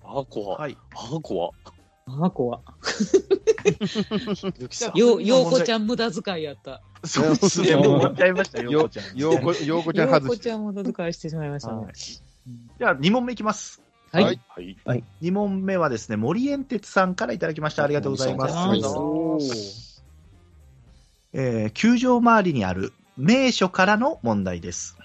[0.07, 0.57] あー怖。
[0.57, 0.77] はい。
[0.93, 1.51] あー怖。
[2.07, 2.61] あこは。
[4.59, 4.97] ゆき さん。
[4.97, 6.81] よ、ようこちゃん無駄遣いやった。
[7.03, 7.75] そうですね。
[7.75, 9.17] もう終わっちゃいましたよ、ようこちゃん。
[9.17, 10.37] ようこ、ようこちゃんよう外して。
[10.37, 11.93] こちゃん無駄遣いしてしまいましたねはい。
[12.77, 13.81] では、2問目いきます。
[14.11, 14.39] はい。
[14.85, 15.03] はい。
[15.21, 17.83] 2問目はですね、森エンテツさんからいただきました。
[17.83, 18.55] ありがとうございます。
[18.55, 20.03] ありがとうございます
[21.33, 24.97] えー球場周りにある名所からの問題です。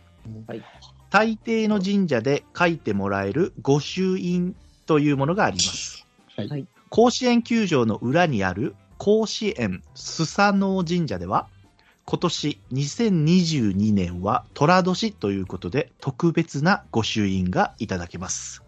[0.46, 0.62] はい
[1.10, 4.54] 大抵の神社で書いてもらえる御朱印
[4.90, 6.04] というものがあります。
[6.34, 11.46] はい甲子園球場の裏にある甲子園スサノオ神社では、
[12.04, 18.64] 今年2022年は寅年ということで特別な御朱印がいただけます。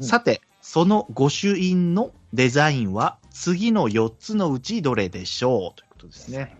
[0.00, 6.56] さて、その御朱印のデザインは次の4つのうちどれでしょうということですね。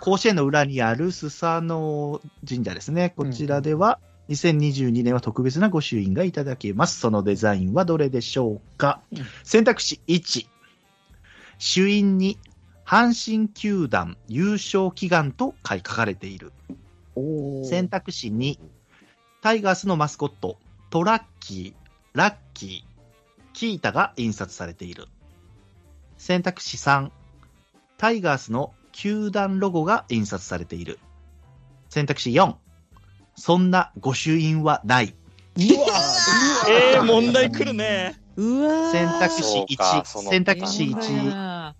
[0.00, 3.12] 甲子園の裏にあるスサノオ神社ですね。
[3.16, 6.98] こちらでは、2022年は特別な御朱印がいただけます。
[6.98, 9.00] そのデザインはどれでしょうか、
[9.44, 10.46] 選択肢1。
[11.58, 12.38] 朱印に
[12.84, 16.52] 阪神球団優勝祈願と書かれている。
[17.64, 18.58] 選択肢2。
[19.42, 20.58] タイガースのマスコット、
[20.90, 22.96] トラッキー、ラッキー、
[23.52, 25.06] キータが印刷されている。
[26.18, 27.10] 選択肢3。
[27.96, 30.98] タイガースの球団ロゴが印刷されている。
[31.88, 32.56] 選択肢4。
[33.36, 35.14] そんな御朱印はない。
[35.58, 38.14] えー、問題来るね。
[38.36, 40.24] うわー選択肢そうかそ1。
[40.24, 41.26] の選択肢ほんま1。
[41.26, 41.74] や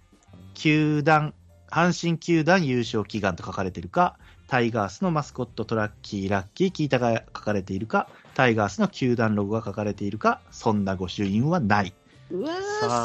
[0.55, 1.35] 球団、
[1.71, 4.17] 阪神球団優勝祈願と書かれているか、
[4.47, 11.93] タイガースのマスコットトラッキー、ラッキー、キータが書かれているか、タイガースの球団ロゴが書かれているか、そんな御朱印はない。
[12.31, 12.51] うわ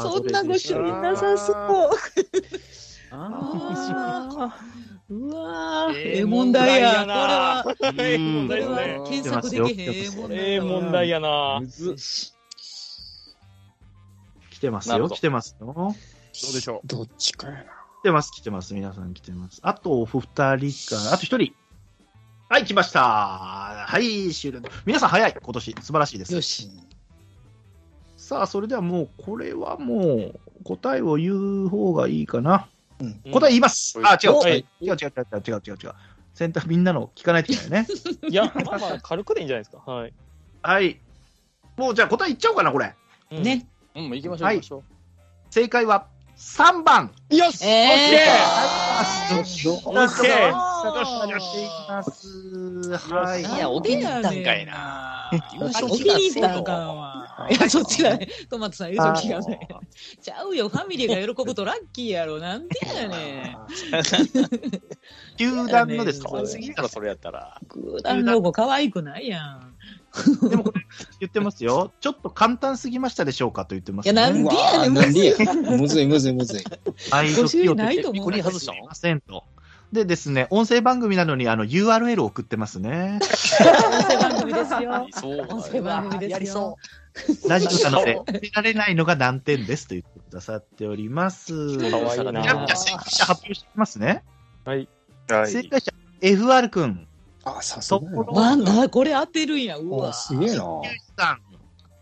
[0.02, 1.56] そんな御朱印なさそう。
[3.14, 4.72] あー
[5.12, 7.00] うわーええ問題や。
[7.02, 9.10] これは、こええ問題れはですね。
[9.10, 10.32] 検索できへん。
[10.32, 11.60] ええ問題やな。
[14.50, 15.66] 来てますよ、来てますよ。
[15.74, 15.92] どう
[16.32, 17.64] でしょどっちかやな。
[18.00, 18.72] 来てます、来てます。
[18.74, 19.60] 皆さん来てます。
[19.62, 20.20] あと、二
[20.56, 21.52] 人か、あと一人。
[22.48, 23.00] はい、来ました。
[23.00, 24.60] はい、終了。
[24.86, 25.74] 皆さん早い、今年。
[25.80, 26.34] 素晴らしいです。
[26.34, 26.70] よし。
[28.16, 32.68] さあ、それではもう、これはもう、答えを言う方がいいかな。
[33.02, 33.98] うん答え言います。
[33.98, 35.94] うんあ、違う、はい違う、違う、違う、違う、違う、違う。
[36.34, 37.86] 選択みんなの聞かないといけないね。
[38.30, 39.90] いや、まあまあ、軽くでいいんじゃないですか。
[39.90, 40.12] はい。
[40.62, 40.98] はい。
[41.76, 42.94] もう、じゃあ答え言っちゃおうかな、これ。
[43.32, 43.42] うん。
[43.42, 43.66] ね。
[43.94, 44.82] うん、行きましょう、はい行きましょう。
[45.50, 47.12] 正解は、3番。
[47.30, 48.16] よしえ
[49.36, 53.12] よし、よし、オッケーよし、いきます。
[53.12, 53.42] はい。
[53.42, 55.30] いや、お気に入ったんかいな。
[55.32, 57.21] 優お勝気に入ったんかわ。
[57.50, 58.28] いや、そっちだね。
[58.50, 59.68] トマトさん言うときがね。
[60.20, 62.38] ちゃうよ、ファミリーが喜ぶとラッキーやろ。
[62.38, 63.56] なんでやね
[65.36, 66.30] 球団 のですか？
[66.30, 67.58] 可愛すぎるから、それやったら。
[67.62, 67.66] ん。
[67.66, 69.74] 空団ロゴ可愛くないやん。
[70.48, 70.82] でもこれ、
[71.20, 71.92] 言ってますよ。
[72.00, 75.76] ちょっと簡単すぎましたでしょうかと言ってます、いやなんでやねんーなんでや。
[75.78, 76.64] むずいむずいむずい。
[77.10, 79.44] はい、ご注意時をないと思う取ってすみませんと。
[79.92, 83.18] でですね、音声番組なのにあの URL を送ってますね。
[83.20, 85.06] 音声番組ですよ。
[85.10, 86.76] そう音声番組ですよやりそ
[87.48, 91.78] ラジオなので、教えられないのが難点ですと言ってくださっております。
[91.78, 94.24] じゃかわいいあ、じなゃあ正解者発表してきますね。
[94.64, 94.88] はい。
[95.28, 95.50] はい。
[95.50, 97.06] 正解者、FR 君、
[97.44, 98.74] あ、さすとがやな。
[98.82, 99.76] な、これ当てるんや。
[99.76, 100.12] うあ、わ。
[100.12, 100.54] すげえな。
[100.54, 101.40] さん、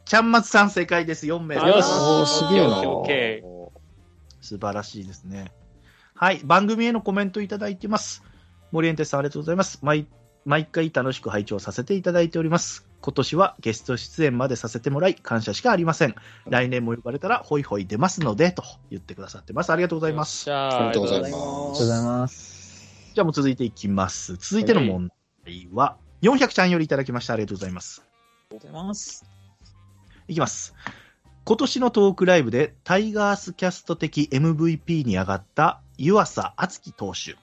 [0.05, 1.27] ちゃんまつさん正解です。
[1.27, 3.71] 4名ですよしおーすげえなオッケーう。
[4.41, 5.53] 素晴らしいですね。
[6.15, 6.41] はい。
[6.45, 8.23] 番組へのコメントいただいてます。
[8.73, 9.79] 森エンテさんありがとうございます。
[9.83, 10.07] 毎
[10.45, 12.90] 毎回楽しく拝聴させていただいております。
[13.03, 16.15] 今年はゲスト出演までさせてもらい感謝しかありません。
[16.47, 19.73] 来年も呼ばれたらホイホイ出ますので、と言ってくださってます。
[19.73, 20.45] ありがとうございます。
[20.45, 21.31] じゃあ、ありがとうございあます。
[21.31, 23.13] ありがとうございます。
[23.15, 24.37] じゃあもう続いていきます。
[24.37, 25.11] 続いての問
[25.45, 27.33] 題は、400ちゃんよりいただきました。
[27.33, 28.03] ありがとうございます。
[28.03, 29.25] ありがとうございます。
[30.29, 30.75] いきます。
[31.45, 37.37] 今年のトークライブでタイガースキャスト的 MVP に上がった湯浅敦樹投手。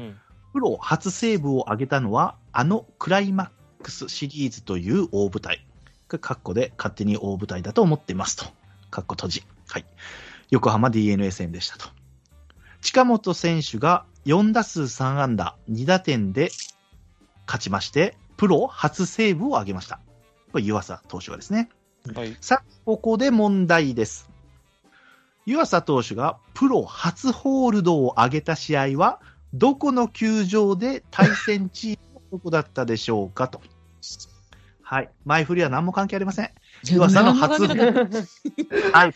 [0.00, 0.16] うん。
[0.52, 3.50] プロ初セーブを挙げたのは、あのクライマッ
[3.86, 5.64] クスシリーズという大舞台。
[6.08, 8.44] カッコで勝手に大舞台だと思ってますと。
[8.90, 9.44] カッコ閉じ。
[9.68, 9.84] はい。
[10.50, 11.86] 横浜 DNA 戦でしたと。
[12.80, 16.50] 近本選手が4打数3安打2打点で
[17.46, 20.00] 勝ちまして、プロ初セーブを挙げました。
[20.50, 21.68] これ、湯浅投手がですね。
[22.12, 22.36] はい。
[22.40, 24.28] さあ、ここで問題です。
[25.44, 29.20] 湯浅投手がプロ初ホールドを挙げた試合は、
[29.54, 33.60] どこの球場で対戦チームはどこだったでしょうかと。
[34.88, 35.10] はい。
[35.24, 36.50] 前振りは何も関係ありません。
[36.88, 37.74] 湯浅の初、 は
[39.06, 39.14] い。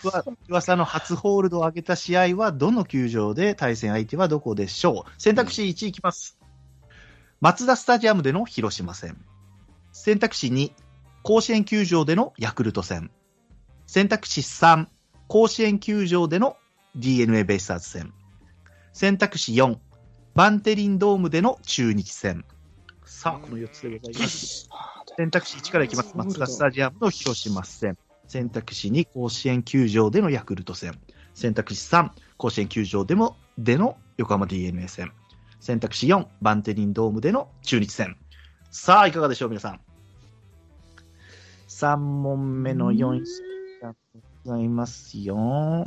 [0.49, 6.37] 湯浅の初ホールドを挙げた試合は、どの球場で対戦相手はどこでしょう選択肢1いきます。
[7.41, 9.17] マツダスタジアムでの広島戦。
[9.93, 10.73] 選択肢2、
[11.23, 13.13] 甲子園球場でのヤクルト戦。
[13.87, 14.89] 選択肢3、
[15.29, 16.57] 甲子園球場での
[16.97, 18.13] DNA ベイスターズ戦。
[18.93, 19.79] 選択肢4、
[20.35, 22.45] バンテリンドームでの中日戦。
[23.05, 24.69] さあ、この4つでございます。
[25.17, 26.17] 選択肢1からいきます。
[26.17, 27.97] マツダスタジアムの広島戦。
[28.27, 30.99] 選択肢2、甲子園球場でのヤクルト戦。
[31.35, 35.13] 選択肢3、甲子園球場でも、での横浜 DNA 戦。
[35.59, 38.17] 選択肢4、バンテリンドームでの中日戦。
[38.71, 39.81] さあ、いかがでしょう、皆さん。
[41.69, 43.21] 3問目の4
[43.83, 43.95] が
[44.45, 45.85] ございますよ。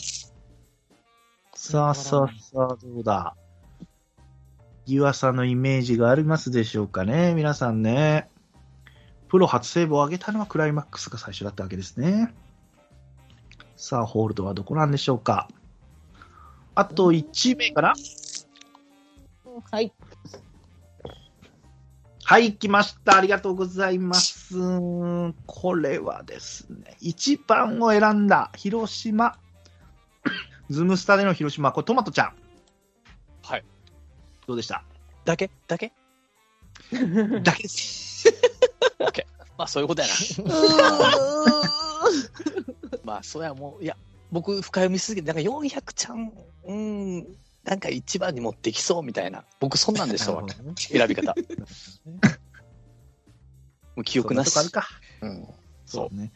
[1.55, 3.35] さあさあさあ、どうだ？
[4.85, 8.29] 湯浅のイメージがありますでしょうかね、皆さんね。
[9.33, 12.31] プロ初セーブを上げたのはクライマックスが最初だったわけですね。
[13.75, 15.49] さあ、ホールドはどこなんでしょうか。
[16.75, 17.95] あと1名かな？
[19.71, 19.91] はい。
[22.23, 23.17] はい、来ました。
[23.17, 24.53] ありがとうございます。
[25.47, 29.39] これはですね、1番を選んだ広島。
[30.69, 31.71] ズムスタでの広島。
[31.71, 32.35] これトマトちゃん。
[33.41, 33.65] はい。
[34.45, 34.83] どうでした？
[35.25, 35.49] だけ？
[35.67, 35.91] だけ？
[37.41, 38.52] だけです。
[39.57, 40.13] まあ、そういうことやな。
[43.03, 43.95] まあ、それはもう、いや、
[44.31, 46.31] 僕、深読みしすぎて、なんか400ちゃん、
[46.65, 47.19] うん、
[47.63, 49.43] なんか一番に持ってきそうみたいな。
[49.59, 50.43] 僕、そんなんでしたわ。
[50.77, 51.35] 選び方。
[53.95, 54.61] もう記憶なしそ。
[54.63, 54.81] んとこあ
[55.21, 55.27] るか。
[55.27, 55.47] うん。
[55.85, 56.31] そうね。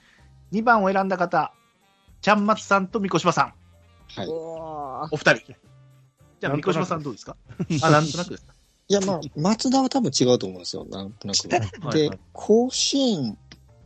[0.51, 1.53] 2番を選んだ方、
[2.21, 3.53] ちゃんまつさんと三越島さん。
[4.15, 4.27] はい。
[4.29, 5.55] お二人。
[6.39, 7.35] じゃあ、三越島さんどうですか？
[7.81, 8.53] あ、なんとなくですか？
[8.89, 11.47] いや、まあ、松田は多分違うと思うんですよ、なんとなく。
[11.49, 13.37] ではいはい、甲子園、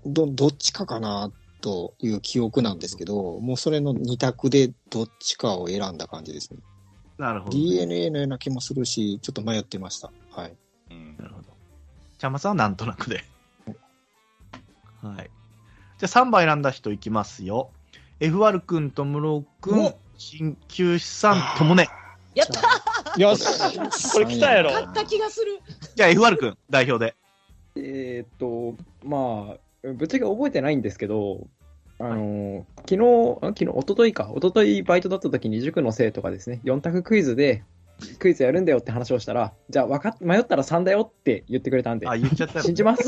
[0.05, 6.59] ど、どっちかかな、という記憶なんですけど、もうそれの二択でどっちかを選んだ感じですね。
[7.17, 7.57] なるほど。
[7.57, 10.11] DNA のような気もするし、ちょっと迷ってました。
[10.31, 10.57] はい。
[11.17, 11.49] なるほど。
[12.17, 13.23] ちゃんまつさんはなんとなくで。
[15.01, 15.29] はい。
[15.99, 17.69] じゃあ3番選んだ人いきますよ。
[18.19, 21.89] F ル君とムロ君、鍼灸師さんともね。
[22.33, 23.45] やったよし
[24.13, 25.59] これ来たやろ 勝った気がする。
[25.95, 27.15] じゃあ F 君、代表で。
[27.75, 29.57] えーっと、まあ、
[29.93, 31.47] ぶっちゃけ覚えてないんですけど、
[31.99, 37.63] あの、昨日、あ昨日、一昨日か、一昨日バイトだった時に塾の生徒がですね、4択クイズで、
[38.17, 43.03] クイズやるんだよって話をしたら、じゃあ分かっ、迷ったら3だよって言ってくれたんで、あ、言っちゃった信じます。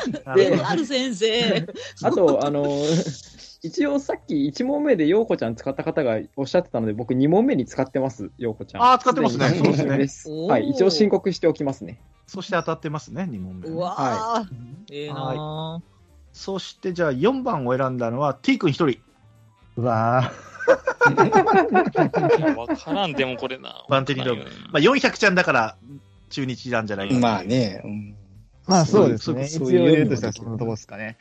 [0.34, 1.66] で、ある先生。
[2.02, 2.64] あと、あの、
[3.62, 8.82] 一応さっき1問目で陽子ちゃん使った方がおっしゃってたので、僕2問目に使ってます、陽子ちゃん。
[8.82, 12.00] あー使ってますねそうですねですはい、一応申告しておきますね。
[12.26, 13.68] そして当たってますね、2問目。
[13.68, 14.46] うわはー。
[14.92, 15.82] ええな
[16.32, 19.00] そしてじゃあ4番を選んだのは T 君1人。
[19.76, 20.32] うわ
[22.56, 23.84] わからんでもこれな。
[23.88, 24.44] バンテリンドーム。
[24.72, 25.76] まあ400ちゃんだから
[26.30, 27.20] 中日なんじゃないかな。
[27.20, 28.16] まあね、うん
[28.66, 29.48] まあそうですね。
[29.48, 31.18] そういう言うとしたらそのとこですかね。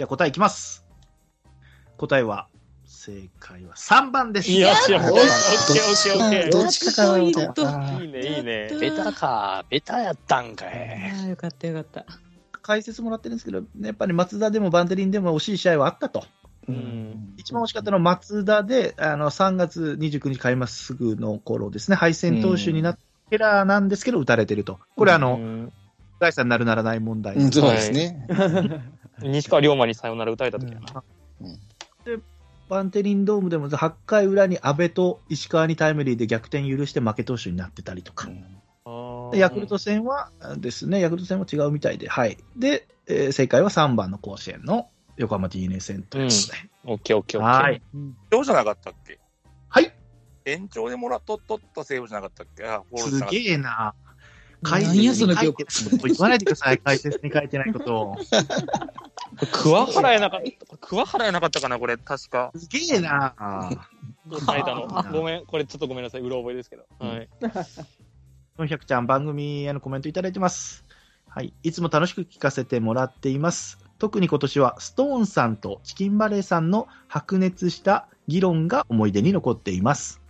[0.00, 0.86] じゃあ答えいきます。
[1.98, 2.48] 答えは、
[2.86, 4.50] 正解は3番です。
[4.50, 4.72] いや、違う。
[4.72, 6.50] オッケーオッケーオッケー。
[6.50, 8.00] どっちかかなみたいな。
[8.00, 8.70] いいね、いいね。
[8.80, 10.68] ベタか、ベタやったんかい。
[10.70, 12.06] あーよかったよかった。
[12.62, 16.24] 解説もらってるんですけど、やっぱり松田でもバンテリンでも惜しい試合はあったと。
[16.66, 17.34] うん。
[17.36, 23.00] 一番惜しかったのは松田で、あの、3月29日開幕すぐの頃ですね、敗戦投手になって、
[23.32, 24.80] ケラーなんですけど、打たれてると。
[24.96, 25.72] これ、あの、うん
[26.20, 27.34] 第三なるならない問題。
[27.34, 28.26] うんそうですね。
[29.22, 31.04] 西川龍馬にさよなら打たれた時やな。
[32.68, 38.28] バンテリンドームでも8回裏に阿部と石川にタイムリーで逆転許して負け投手になってたりとか。
[39.32, 42.38] でヤクルト戦はですね、ヤクルト戦も違うみたいで、はい。
[42.56, 46.58] で、えー正解は3番の甲子園の横浜 DNA 戦ということで。
[46.84, 47.62] オッケーオッケーオッケー。
[47.62, 47.82] はい。
[47.92, 49.18] 延長じゃなかったっけ？
[49.68, 49.92] はい。
[50.44, 52.64] 延長でもらっとっとったセーブじゃなかったっけ？
[52.98, 53.94] すげえな。
[54.62, 55.64] 何解説に書いて
[56.08, 58.16] 言わないでください、解説に書いてないことを。
[59.52, 60.76] 桑原やなかった。
[60.76, 62.52] 桑原やなかったかな、これ、確か。
[62.56, 63.34] すげえな。
[64.30, 65.04] 書いたの。
[65.12, 66.84] ごめん、これちょっとごめんなさい、うろ覚えですけど。
[66.98, 67.28] はい。
[68.58, 70.84] 400ちゃん番組へのコメントいただいてます。
[71.28, 71.54] はい。
[71.62, 73.78] いつも楽しく聞かせてもらっています。
[73.98, 80.20] 特に今年はストーンさんとチキンバレーさんの白熱した議論が思い出に残っています。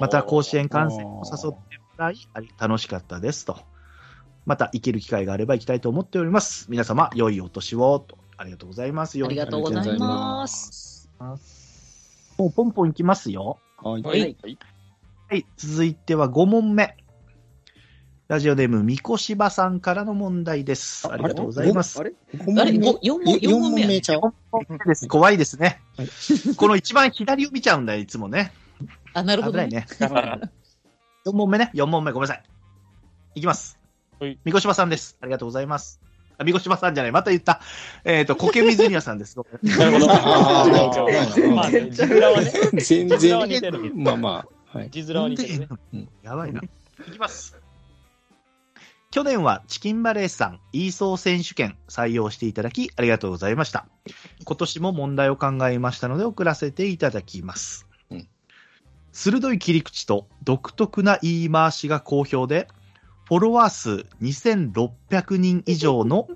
[0.00, 2.16] また甲子園観戦を誘ってもらい、
[2.58, 3.60] 楽しかったですと。
[4.44, 6.66] また行ける機会があれば行きたいと思っております。
[6.68, 8.18] 皆様、良いお年をと。
[8.36, 9.22] ありがとうございます。
[9.22, 11.08] ありがとうございます。
[12.38, 13.58] もうポンポンいきますよ。
[13.82, 14.02] はい。
[14.02, 14.36] はい。
[15.28, 16.96] はい、続いては5問目。
[18.28, 21.06] ラジオネーム、みこしばさんからの問題です。
[21.12, 22.00] ありがとうございます。
[22.00, 22.12] あれ？
[22.56, 22.78] あれ？
[22.78, 25.06] ご四問四問目ちゃう？4問目です。
[25.06, 25.82] 怖いですね。
[26.56, 28.52] この一番左を見ちゃうんだよ、いつもね。
[29.12, 29.66] あ、なるほどね。
[29.68, 30.50] 危ないね。
[31.26, 31.70] 4問目ね。
[31.74, 32.44] 4問目、ごめんなさい。
[33.34, 33.78] いきます
[34.22, 34.38] はい。
[34.44, 35.16] みこしばさんです。
[35.20, 36.00] ありがとうございます。
[36.38, 37.12] あ、みこしばさんじゃない。
[37.12, 37.60] また言った。
[38.04, 39.36] えっ、と、苔水庭さんです。
[39.64, 40.06] なるほど。
[40.06, 42.52] まあね、字面はね。
[42.80, 43.92] 全然、てる。
[43.96, 44.90] まあまあ、はい。
[44.90, 46.06] 字面は似てるね。
[46.22, 46.60] やばいな。
[46.60, 47.60] いきます。
[49.10, 53.86] 去年はチキンバレーさん、イーソー選手権採用していただきありがとうございました。
[54.44, 57.88] 今年も問題を考えましたので送らせていただきます。
[58.08, 58.28] うん
[59.10, 62.68] 鋭い切り口と独特な言い回しが好評で、
[63.32, 66.28] フォロワー数2600人以上の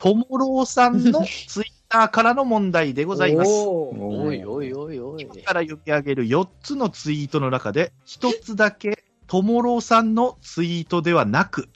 [0.00, 3.48] ともろうさんの ツイッターからの問題でございます。
[3.48, 5.24] おいおいおいおい。
[5.24, 11.68] から読み上げる4つのツイートの中で、1つだけ、ともろうさんのツイートではなく、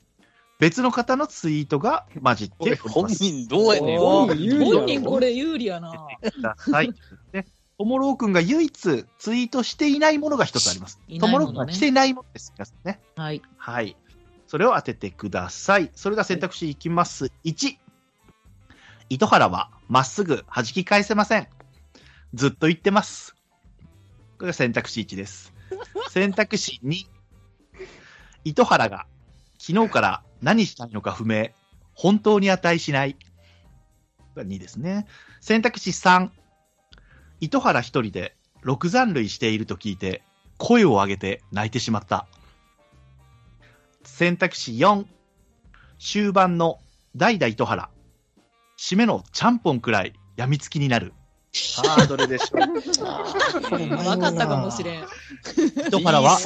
[0.58, 2.88] 別の方のツイートが混じっております。
[2.88, 4.00] 本人どうやねん。
[4.00, 6.08] 本人これ有利やな。
[6.20, 6.92] ください。
[7.30, 7.46] で、
[7.78, 10.98] ともろうくんが唯一ツイートしていないものが一つあります。
[11.06, 12.52] いともろないものねうくんがしていないものです。
[12.56, 13.00] 皆さんね。
[13.14, 13.40] はい。
[13.58, 13.96] はい。
[14.46, 15.90] それを当ててください。
[15.94, 17.32] それでは選択肢いきます。
[17.44, 17.76] 1。
[19.08, 21.48] 糸原はまっすぐ弾き返せません。
[22.34, 23.34] ずっと言ってます。
[24.38, 25.52] これが選択肢1です。
[26.10, 27.06] 選択肢2。
[28.44, 29.06] 糸原が
[29.58, 31.50] 昨日から何したいのか不明。
[31.94, 33.16] 本当に値しない。
[34.36, 35.06] が2ですね。
[35.40, 36.30] 選択肢3。
[37.40, 40.22] 糸原一人で6残塁していると聞いて、
[40.58, 42.26] 声を上げて泣いてしまった。
[44.06, 45.04] 選択肢4。
[45.98, 46.78] 終盤の
[47.16, 47.90] 代々糸原。
[48.78, 51.12] 締めのちゃんぽんくらい病みつきになる。
[51.52, 52.60] さあ、どれでしょう？
[53.70, 53.88] 分
[54.20, 55.04] かったかもしれん。
[55.86, 56.38] 糸原は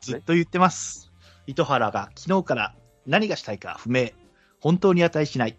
[0.00, 1.10] ずっと言ってます。
[1.46, 2.74] 糸原が昨日から
[3.06, 4.10] 何がしたいか不明。
[4.60, 5.56] 本当に値しない。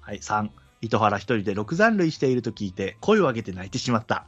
[0.00, 0.50] はい、3。
[0.82, 4.26] 糸原一人で6残塁していると聞いて声を上げて泣いてしまった。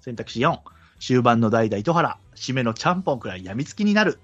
[0.00, 0.58] 選択肢4。
[1.02, 2.16] 終盤の代々糸原。
[2.36, 4.20] 締めのちゃんぽんくらい病みつきになる。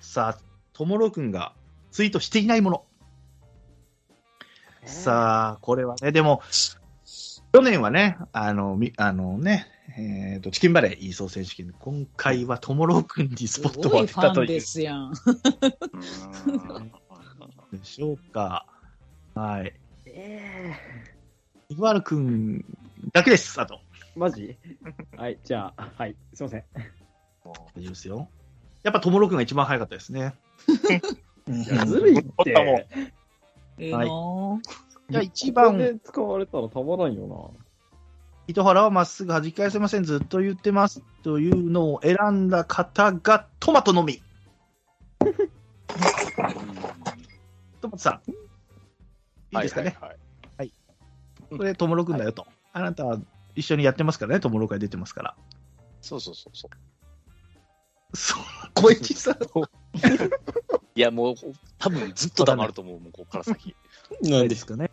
[0.00, 1.52] さあ、ともろくんが
[1.90, 2.84] ツイートしていないもの。
[4.86, 6.40] さあ、これはね、でも、
[7.52, 9.66] 去年はね、あの、みあのね、
[9.98, 15.12] えっ、と、チキンバレーイーソー選手権で、今回はともろくんにスポットを当てたというァンですやん。
[17.70, 18.64] でしょうか。
[19.34, 19.74] はい。
[21.68, 22.64] イワルくん
[23.12, 23.83] だけです、あと。
[24.16, 24.56] マジ？
[25.16, 26.64] はい、じゃあ、はい、すいません。
[27.44, 28.28] 大丈夫ですよ。
[28.82, 30.34] やっぱともろくんが一番早かったですね。
[31.48, 32.86] いやずるいって。
[33.78, 34.60] ええなぁ
[35.10, 37.54] じゃあ一番、で使われたらたまらんよ
[38.46, 44.22] 糸原はまっすぐ弾き返せません、ずっと言ってますというのを選んだ方がトマトのみ。
[47.80, 48.30] トマトさん。
[49.56, 49.96] いいですかね？
[50.00, 50.18] はいはい
[50.58, 50.72] はい
[51.50, 52.46] これ、ともろくんだよと。
[52.72, 53.18] あなたは
[53.54, 55.36] 一緒にやってますからね、ともろ会出てますから。
[56.00, 56.70] そうそうそうそう。
[58.16, 58.42] そう、
[58.74, 59.34] 小市さん。
[60.94, 61.34] いや、もう、
[61.78, 63.74] 多分ずっと黙ると思う、もう、ここから先。
[64.22, 64.90] なんでですかね。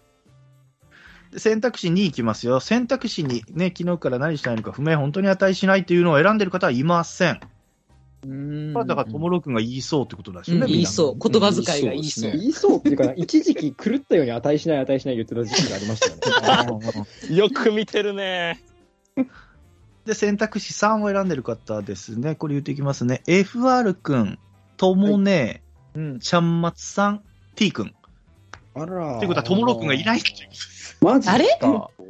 [1.31, 2.59] で選択肢2いきますよ。
[2.59, 7.39] 選択肢にね、昨日から何したいのか不明、本当に値しないっていうのを選んでる方はいません。
[8.23, 10.57] うんだから、ともろくんが言いそうってことだしね。
[10.57, 11.29] うん言いそう。
[11.29, 12.31] 言葉遣いが言いそう。
[12.31, 16.85] 言いそうっていうかな、一時期狂ったように値しない値しない言ってた時期がありましたよね。
[17.35, 18.63] よく見てるね。
[20.05, 22.35] で、選択肢3を選んでる方ですね。
[22.35, 23.21] これ言っていきますね。
[23.27, 24.39] FR くん、
[24.77, 26.19] ともね、うん。
[26.19, 27.23] ちゃんまつさん、
[27.55, 27.93] T くん。
[28.73, 29.17] あら。
[29.19, 31.05] ということは、ともろくんがいないっていう。
[31.05, 31.57] マジあれ？
[31.59, 31.89] か。
[31.99, 32.03] お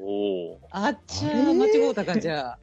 [0.54, 0.60] お。
[0.72, 2.58] あっちゃー、間違うたか、じゃ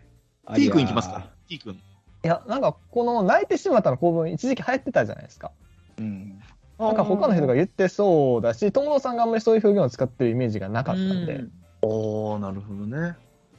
[0.46, 0.54] あ。
[0.54, 1.80] T くんいきますか ?T くん。
[2.24, 5.52] いや、なんか、この泣いてしまったの構文、一時期流行ってたじゃないですか。
[5.98, 6.40] うん。
[6.78, 11.35] なんか他の人が言ってそうだし、友野さんがあんまりそういう表現を使ってるイメージがなかったんで。
[11.35, 13.16] うんおー、なるほどね。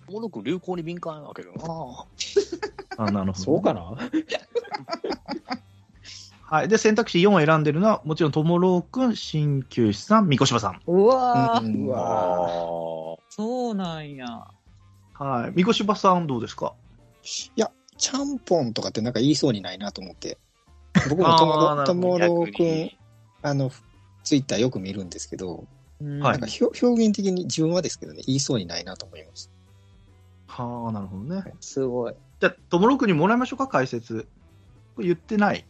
[0.09, 2.05] おもろく流行に敏感なわけどな。
[2.97, 3.43] あ、なるほど。
[3.45, 3.95] そうかな？
[6.43, 6.67] はい。
[6.67, 10.81] で、選択肢4を選んでるのは、もちろん、ともろくん、鍼灸師さん、三越場さん。
[10.85, 12.49] うわー、うんうわ
[13.29, 14.47] そうなんや。
[15.13, 15.51] はい。
[15.63, 16.73] 三越場さん、どうですか？
[17.55, 20.37] いや、ちゃんぽんとかってなんか言いそうにないなと思って。
[21.09, 21.37] 僕も
[21.85, 22.91] ともろ、くん
[23.41, 23.71] あの、
[24.23, 25.65] ツイッターよく見るんですけど、
[26.01, 29.51] なんか表表現的に自分はですけどね、言いそうにないなと思います。
[30.47, 31.43] はあ、なるほどね。
[31.59, 32.13] すごい。
[32.39, 34.27] じゃあ、ともろくんにもらいましょうか、解説。
[34.95, 35.65] これ言ってない？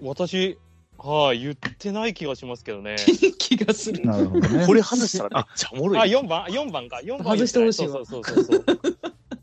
[0.00, 0.58] 私、
[0.98, 2.96] はい、言ってない気がしますけどね。
[3.38, 4.04] 気がする。
[4.04, 5.98] なるほどねこれ話したらめっちゃおもろい。
[5.98, 7.00] あ、4番 ?4 番か。
[7.02, 8.64] 4番外してほしいわそうそうそうそう。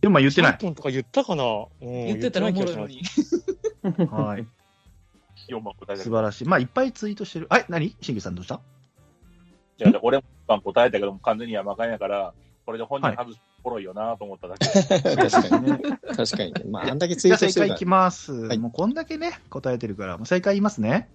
[0.01, 0.61] でも、まあ言ってない3。
[0.61, 3.01] 本とか言ったかな、うん、言ってたらおもろいのに。
[3.83, 4.45] はい。
[5.47, 6.09] 4番答えた素。
[6.09, 6.45] 晴らしい。
[6.45, 7.47] まあ、いっぱいツイートしてる。
[7.49, 7.95] はい、何？
[8.01, 8.59] しんぎさんどうした？
[9.77, 12.33] いや俺も4番答えたけども、完全に山間やから、
[12.65, 14.67] これで本人外すおもろいよなと思っただけ。
[14.67, 15.79] 確かにね。
[16.15, 16.63] 確かにね。
[16.69, 17.85] まあ、あんだけツイートしてるから正解いき。
[17.85, 18.33] ます。
[18.33, 21.09] はいもうこんだけね、答えてるから、もう正解言いますね。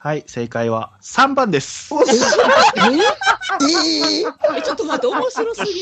[0.00, 1.92] はい、正解は3番です。
[1.92, 1.96] え
[4.20, 4.22] え、
[4.62, 5.72] ちょっと待って、面白すぎ。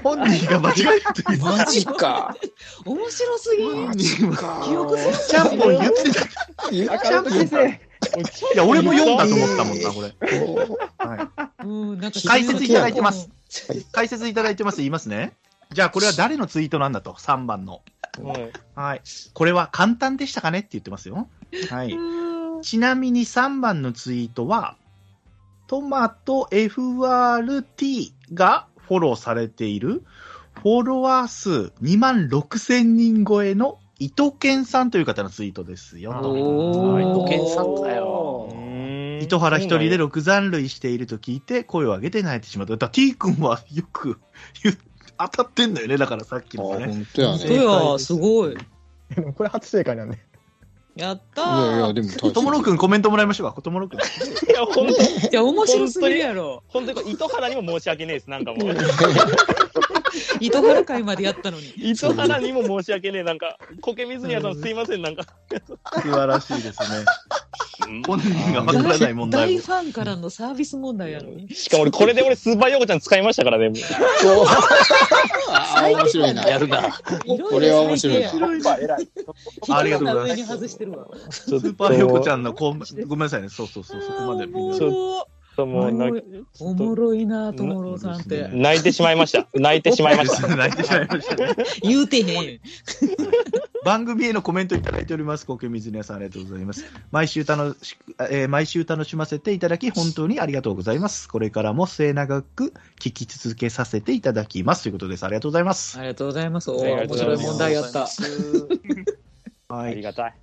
[0.00, 1.42] 本人が間違えたという。
[1.42, 2.36] マジか。
[2.84, 3.64] 面白すぎ。
[3.64, 4.62] マジか。
[4.64, 6.94] 記憶するちゃんぽん言ってた。
[6.94, 7.68] 赤本先生、
[8.54, 10.14] いや、俺も読んだと思ったもんな、これ。
[12.28, 13.28] 解説いただいてます。
[13.90, 14.76] 解説いただいてます。
[14.76, 15.32] 言いますね。
[15.72, 17.80] じゃあ、これは誰のツイートなんだと、3番の。
[18.76, 19.02] はい。
[19.34, 21.28] これは簡単でしたかねって言ってますよ。
[21.70, 21.98] はい。
[22.62, 24.76] ちなみに3番のツイートは、
[25.66, 30.02] トマト FRT がフォローされている、
[30.62, 36.12] フォロワー数2万6千人超えの伊藤健さんという方のツイートですよ。
[36.22, 37.14] とおー。
[37.14, 38.48] 土建さんかよ。
[39.20, 42.74] 糸原一人で6残塁していると聞いて声を上げて泣いてしまった。
[42.74, 44.20] だから T 君はよく
[45.18, 46.86] 当たってんだよね、だからさっきあ、のがね。
[46.86, 47.54] 本当やね。
[47.54, 48.56] や、すごい。
[49.36, 50.18] これ初正解なんで。
[50.98, 51.92] やったいやいや、ー。
[51.92, 53.62] でも大ともろくんコメントもらいましょうか。
[53.62, 54.00] ともろくん。
[54.00, 54.00] い
[54.52, 56.64] や、本当に、いや、面白すぎるやろ。
[56.66, 58.28] 本当に糸原にも申し訳ねえです。
[58.28, 58.76] なんかもう。
[60.40, 61.72] 糸原会までやったのに。
[61.76, 63.22] 糸原にも申し訳ねえ。
[63.22, 65.02] なんか、苔水宮さんすいません。
[65.02, 65.22] なんか。
[66.02, 67.04] 素晴らしいですね。
[68.06, 69.58] 本人がわからない問題を。
[69.58, 71.48] 大ファンからのサービス問題やのに。
[71.54, 73.68] しかも俺、これで俺、スーパーヨーコちゃん使いましたからね。
[73.68, 73.78] もう
[75.50, 76.42] ああ、面白いな。
[76.46, 76.82] やるな。
[77.50, 78.30] これは面白いな。
[79.76, 81.06] ありがとうございます上に外してるわ。
[81.30, 83.48] スーパーヨコちゃんのこん、ごめんなさいね。
[83.48, 84.76] そうそうそう、そこまでみんな。
[84.76, 85.26] ちょっ
[85.58, 86.08] ともうな
[86.60, 88.48] おもろいな、ともろさんって。
[88.52, 89.48] 泣いてしまいました。
[89.54, 90.46] 泣いてしまいました。
[90.54, 91.56] 泣いてしまいましたね。
[91.82, 92.60] 言うてへん。
[93.84, 95.46] 番組へのコメントいただいております。
[95.46, 96.84] コケ水根さんありがとうございます。
[97.10, 101.28] 毎週楽しく、えー毎週楽しませていただき、本当にありがとうございます。
[101.28, 104.84] これからも末永く聞き続けさせていただきます。
[104.84, 105.24] ということです。
[105.24, 105.98] ありがとうございます。
[105.98, 106.70] ありがとうございます。
[106.70, 108.06] お面白い問題やった。
[109.74, 109.92] はい。
[109.92, 110.34] ありがたい。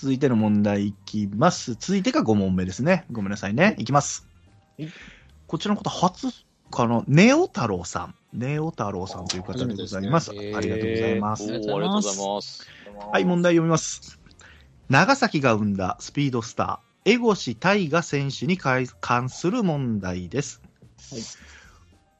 [0.00, 1.74] 続いての問題いきます。
[1.74, 3.04] 続いてが5問目ですね。
[3.12, 3.76] ごめんなさいね。
[3.76, 4.26] いきます。
[5.46, 6.28] こちらの方、初
[6.70, 8.14] かな、ネオ太郎さん。
[8.32, 10.30] ネオ太郎さんという方でございます。
[10.30, 11.42] すねありがとうございます。
[11.42, 12.66] ありがとうございます。
[13.12, 14.18] はい、問題読みます。
[14.88, 20.62] 長崎が生んだスピードスター、江越大賀選手に関する問題です。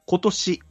[0.05, 0.61] 今年、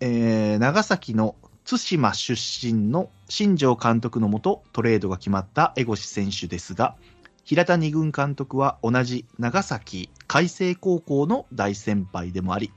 [0.00, 1.36] えー長崎の
[1.68, 6.94] 対馬出身の新庄監督のもとトレードが決まった江越選手ですが、
[7.42, 12.72] 平田二軍監督は同じ長崎海星高校の大先輩でもあり、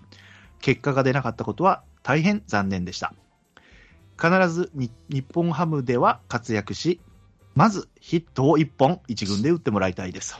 [0.59, 3.13] 結果が出なかったことは大変残念でした。
[4.19, 6.99] 必ずに日本ハムでは活躍し、
[7.53, 10.35] まずヒットを1本一軍で打ってもらいたいです。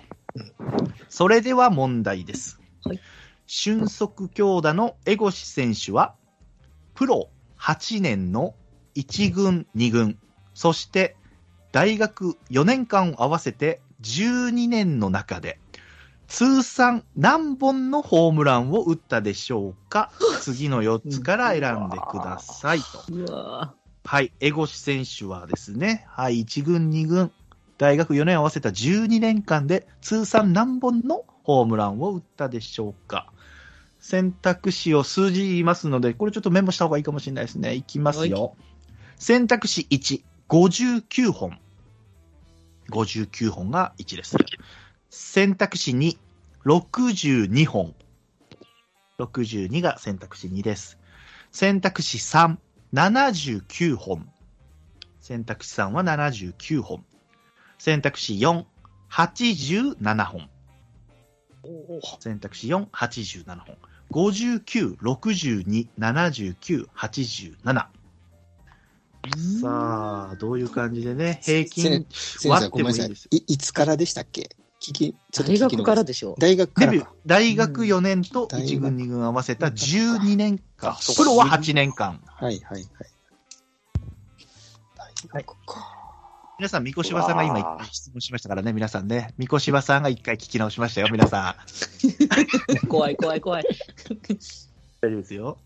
[1.07, 2.59] それでは問題です。
[2.83, 2.99] はい
[3.51, 6.13] 俊足強打の江越選手は、
[6.93, 8.55] プロ8年の
[8.95, 10.17] 1軍、2軍、
[10.53, 11.15] そして
[11.71, 15.59] 大学4年間を合わせて12年の中で、
[16.27, 20.11] 通算何本のホームランを打ったでしょうか？
[20.41, 23.73] 次の4つから選んでくださいと。
[24.05, 27.31] はい、江越選手はですね、はい、1軍、2軍、
[27.77, 33.31] 大学4年合わせた12年間で通算何本のホームランを打ったでしょうか？
[34.09, 37.75] 選択肢を数字言いますので、これちょっとメモした方がいいかもしれないですね。
[37.75, 38.55] いきますよ。
[39.17, 41.59] 選択肢1、59本。
[42.89, 44.35] 59本が1です。
[45.11, 46.17] 選択肢2、
[46.65, 47.93] 62本。
[49.19, 50.97] 62が選択肢2です。
[51.51, 52.57] 選択肢3、
[52.91, 54.27] 79本。
[55.21, 57.05] 選択肢3は79本。
[57.77, 58.65] 選択肢4、
[59.11, 60.49] 87本。
[62.19, 63.77] 選択肢4、87本。
[64.11, 67.87] 59、62、79、87。
[69.61, 72.07] さあ、どういう感じでね、平均
[72.45, 73.27] 割ってもいいです。
[73.31, 73.37] い。
[73.47, 74.49] いつからでしたっけ？
[74.81, 76.07] 聞き、ちょっと聞き大学からで。
[76.07, 76.35] でしょ。
[76.39, 82.21] 大学かデビューらか。、大学4年と大学1軍2軍合わせた12年間プロは8年間。
[82.25, 82.85] はいはいはい。
[85.33, 85.98] 大学か。
[86.59, 89.33] 皆さん、三越柴さんが今質問しましたからね、皆さんね。
[89.37, 91.55] 三越柴さんが一回聞き直しましたよ、 皆さ
[92.83, 92.87] ん。
[92.87, 93.63] 怖い怖い怖い。
[95.01, 95.57] 大丈夫ですよ。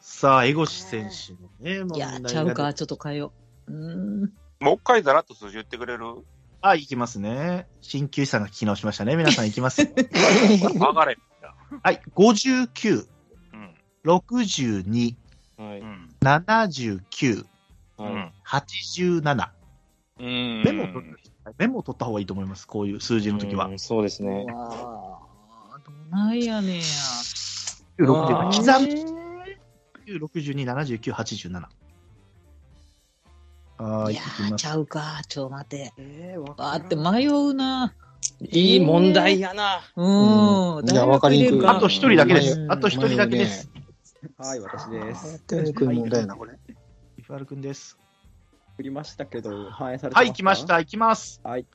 [0.00, 3.32] さあ、江越選手のね、問いやちゃうか、ちょっと変えよ
[3.68, 3.72] う。
[3.72, 4.32] う。
[4.58, 6.24] もう一回ざらっと数字言ってくれる？
[6.60, 7.68] あ、いきますね。
[7.82, 9.14] 鍼灸師さんが聞き直しましたね。
[9.14, 9.82] 皆さんいきます。
[9.86, 11.16] 上がれ。
[11.84, 13.06] はい、59、
[13.52, 13.74] うん。
[14.04, 15.14] 62、
[15.56, 15.80] はい。
[15.80, 16.08] うん。
[16.20, 17.46] 79、
[18.02, 18.32] うん。
[18.46, 19.48] 87。
[20.20, 20.62] うん。
[20.64, 22.66] メモを取ったメモを取った方がいいと思います。
[22.66, 23.72] こういう数字の時はう。
[23.72, 24.44] んそうですね。
[24.44, 25.20] わ
[25.72, 25.78] あ、
[26.10, 26.82] どないやねんや。
[27.98, 29.12] 60刻ん
[30.06, 31.66] 62、79、87。
[33.78, 34.66] はいい、いやきますち。
[34.66, 35.92] ゃうか、ちょ、待て。
[35.96, 37.94] えー、わあって迷うな。
[38.40, 39.80] いい問題やな。
[39.96, 40.76] うん。
[40.76, 42.66] うんいやわかりにくいあと一人だけですう。
[42.66, 43.70] んあと一人だけです。
[44.38, 45.40] はい、私です。
[45.46, 46.58] 手にくい問題やな、これ。
[47.32, 47.98] イファルくんです。
[48.76, 50.18] 振りましたけど、反映されてますか？
[50.20, 50.66] はい、来まし。
[50.66, 51.40] た、行きます。
[51.42, 51.66] はい。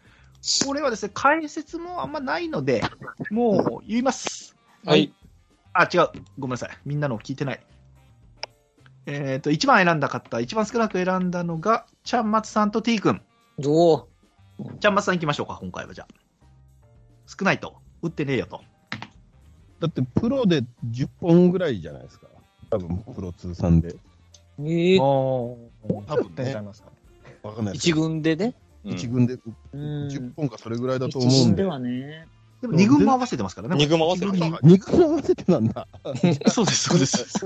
[0.68, 2.84] これはですね、解説もあんまないので、
[3.32, 4.56] もう言います。
[4.86, 5.12] はい。
[5.74, 6.10] あ、違う。
[6.38, 6.78] ごめんなさい。
[6.86, 7.66] みんなの聞いてない。
[9.08, 13.22] えっ、と、一番選んだ方、一番少なく選んだのが、ちゃんまつさんと T 君。
[13.66, 14.10] おお。
[14.80, 16.08] ちゃんまつさん行きましょうか、今回はじゃあ。
[17.26, 17.82] 少ないと。
[18.04, 18.62] 打ってねえよと。
[19.80, 22.28] だってプロで10本ぐらいじゃないですか。
[22.70, 23.96] 多分プロ通算で。
[24.60, 25.58] ええ多
[26.08, 26.62] 分ね。
[26.62, 26.90] ますか
[27.44, 28.56] わかんないです一軍でね。
[28.84, 29.38] 一軍で
[29.74, 31.72] うん10本かそれぐらいだと思一軍でうんで。
[31.72, 32.28] はね。
[32.62, 33.76] でも二軍も合わせてますからね。
[33.78, 35.88] 二軍も合わせて二軍る二軍合わせてなんだ。
[36.50, 37.46] そうです、そうです。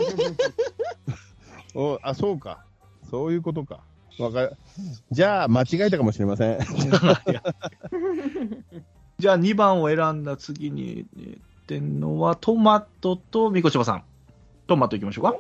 [1.76, 2.64] おあ、そうか。
[3.10, 3.82] そういうことか。
[4.20, 4.50] わか
[5.10, 6.60] じゃあ、間違えたかもしれません。
[9.20, 14.04] じゃあ2番を選んだ次に、えーってんのは、トマトとみこしばさん。
[14.68, 15.36] トマト行きましょうか。